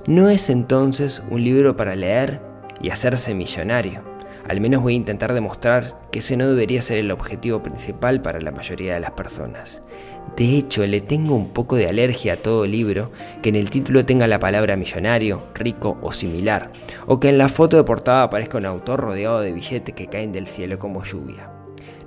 No 0.07 0.29
es 0.29 0.51
entonces 0.51 1.23
un 1.31 1.43
libro 1.43 1.79
para 1.79 1.97
leer 1.97 2.43
y 2.79 2.91
hacerse 2.91 3.35
millonario. 3.35 4.03
Al 4.47 4.61
menos 4.61 4.83
voy 4.83 4.93
a 4.93 4.97
intentar 4.97 5.33
demostrar 5.33 5.99
que 6.13 6.19
ese 6.19 6.37
no 6.37 6.47
debería 6.47 6.83
ser 6.83 6.99
el 6.99 7.11
objetivo 7.11 7.63
principal 7.63 8.21
para 8.21 8.39
la 8.43 8.51
mayoría 8.51 8.93
de 8.93 9.01
las 9.01 9.13
personas. 9.13 9.81
De 10.37 10.59
hecho, 10.59 10.87
le 10.87 11.01
tengo 11.01 11.35
un 11.35 11.55
poco 11.55 11.77
de 11.77 11.89
alergia 11.89 12.35
a 12.35 12.37
todo 12.37 12.67
libro 12.67 13.13
que 13.41 13.49
en 13.49 13.57
el 13.57 13.71
título 13.71 14.05
tenga 14.05 14.27
la 14.27 14.39
palabra 14.39 14.77
millonario, 14.77 15.45
rico 15.55 15.97
o 16.03 16.13
similar, 16.13 16.71
o 17.07 17.19
que 17.19 17.31
en 17.31 17.39
la 17.39 17.49
foto 17.49 17.79
de 17.79 17.85
portada 17.85 18.25
aparezca 18.25 18.59
un 18.59 18.67
autor 18.67 19.01
rodeado 19.01 19.41
de 19.41 19.53
billetes 19.53 19.95
que 19.95 20.09
caen 20.09 20.33
del 20.33 20.49
cielo 20.49 20.79
como 20.79 21.03
lluvia. 21.03 21.51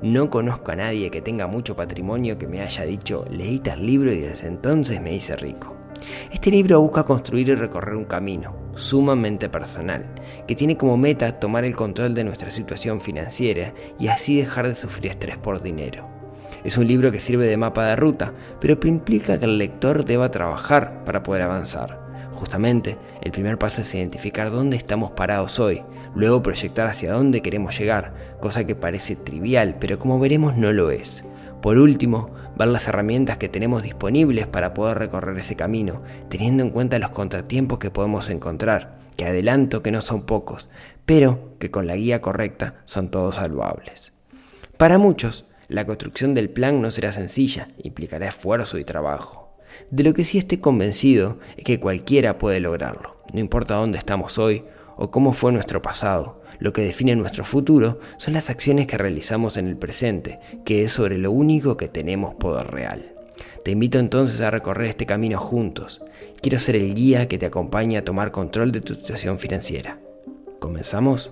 No 0.04 0.30
conozco 0.30 0.72
a 0.72 0.76
nadie 0.76 1.10
que 1.10 1.24
tenga 1.24 1.48
mucho 1.48 1.76
patrimonio 1.76 2.38
que 2.38 2.46
me 2.46 2.62
haya 2.62 2.86
dicho 2.86 3.26
leí 3.32 3.58
tal 3.58 3.84
libro 3.84 4.12
y 4.12 4.20
desde 4.20 4.48
entonces 4.48 5.02
me 5.02 5.16
hice 5.16 5.36
rico. 5.36 5.77
Este 6.32 6.52
libro 6.52 6.82
busca 6.82 7.04
construir 7.04 7.50
y 7.50 7.56
recorrer 7.56 7.96
un 7.96 8.06
camino 8.06 8.68
sumamente 8.78 9.50
personal, 9.50 10.06
que 10.48 10.56
tiene 10.56 10.78
como 10.78 10.98
meta 10.98 11.40
tomar 11.40 11.66
el 11.66 11.76
control 11.76 12.14
de 12.14 12.24
nuestra 12.24 12.52
situación 12.52 13.02
financiera 13.02 13.74
y 14.00 14.08
así 14.08 14.38
dejar 14.38 14.68
de 14.68 14.76
sufrir 14.76 15.08
estrés 15.12 15.38
por 15.38 15.62
dinero. 15.62 16.08
Es 16.64 16.78
un 16.78 16.88
libro 16.88 17.12
que 17.12 17.20
sirve 17.20 17.48
de 17.48 17.58
mapa 17.58 17.86
de 17.86 17.96
ruta, 17.96 18.34
pero 18.60 18.80
que 18.80 18.88
implica 18.88 19.40
que 19.40 19.46
el 19.46 19.58
lector 19.58 20.06
deba 20.06 20.32
trabajar 20.32 21.04
para 21.06 21.24
poder 21.24 21.44
avanzar. 21.44 22.08
Justamente, 22.32 22.98
el 23.22 23.32
primer 23.32 23.58
paso 23.58 23.82
es 23.82 23.96
identificar 23.96 24.52
dónde 24.52 24.78
estamos 24.78 25.12
parados 25.12 25.60
hoy, 25.60 25.84
luego 26.14 26.44
proyectar 26.44 26.88
hacia 26.88 27.14
dónde 27.14 27.42
queremos 27.42 27.78
llegar, 27.78 28.14
cosa 28.40 28.66
que 28.66 28.76
parece 28.76 29.16
trivial, 29.16 29.78
pero 29.80 29.98
como 29.98 30.20
veremos 30.20 30.56
no 30.56 30.72
lo 30.72 30.92
es. 30.92 31.24
Por 31.62 31.78
último, 31.78 32.30
ver 32.58 32.68
las 32.68 32.88
herramientas 32.88 33.38
que 33.38 33.50
tenemos 33.50 33.84
disponibles 33.84 34.48
para 34.48 34.74
poder 34.74 35.00
recorrer 35.00 35.38
ese 35.38 35.56
camino, 35.56 36.02
teniendo 36.30 36.64
en 36.64 36.70
cuenta 36.70 37.00
los 37.00 37.12
contratiempos 37.12 37.80
que 37.80 37.92
podemos 37.92 38.30
encontrar, 38.30 38.98
que 39.16 39.26
adelanto 39.26 39.82
que 39.82 39.92
no 39.92 40.02
son 40.02 40.26
pocos, 40.26 40.70
pero 41.06 41.56
que 41.60 41.72
con 41.72 41.88
la 41.88 41.96
guía 41.96 42.22
correcta 42.22 42.76
son 42.86 43.10
todos 43.10 43.36
salvables. 43.36 44.14
Para 44.78 44.98
muchos, 44.98 45.46
la 45.68 45.86
construcción 45.86 46.34
del 46.34 46.50
plan 46.50 46.82
no 46.82 46.92
será 46.92 47.12
sencilla, 47.12 47.70
implicará 47.84 48.28
esfuerzo 48.28 48.78
y 48.78 48.86
trabajo. 48.86 49.58
De 49.92 50.04
lo 50.04 50.14
que 50.14 50.24
sí 50.24 50.38
estoy 50.38 50.60
convencido 50.60 51.40
es 51.58 51.64
que 51.64 51.80
cualquiera 51.80 52.38
puede 52.38 52.60
lograrlo, 52.60 53.18
no 53.34 53.40
importa 53.40 53.76
dónde 53.76 53.98
estamos 53.98 54.38
hoy 54.38 54.64
o 54.96 55.12
cómo 55.12 55.34
fue 55.34 55.52
nuestro 55.52 55.82
pasado, 55.82 56.42
lo 56.60 56.74
que 56.74 56.82
define 56.82 57.16
nuestro 57.16 57.44
futuro 57.44 58.00
son 58.18 58.34
las 58.34 58.50
acciones 58.50 58.88
que 58.88 58.98
realizamos 58.98 59.58
en 59.58 59.68
el 59.68 59.78
presente, 59.78 60.40
que 60.66 60.84
es 60.84 60.92
sobre 60.92 61.18
lo 61.18 61.32
único 61.32 61.78
que 61.78 61.88
tenemos 61.88 62.36
poder 62.36 62.68
real. 62.68 63.14
Te 63.64 63.72
invito 63.72 64.00
entonces 64.00 64.42
a 64.42 64.52
recorrer 64.52 64.88
este 64.88 65.06
camino 65.06 65.40
juntos. 65.40 66.02
Quiero 66.42 66.60
ser 66.60 66.76
el 66.76 66.94
guía 66.94 67.28
que 67.28 67.38
te 67.38 67.46
acompañe 67.46 67.98
a 67.98 68.06
tomar 68.06 68.32
control 68.32 68.72
de 68.72 68.82
tu 68.82 68.96
situación 68.96 69.40
financiera. 69.40 70.00
¿Comenzamos? 70.60 71.32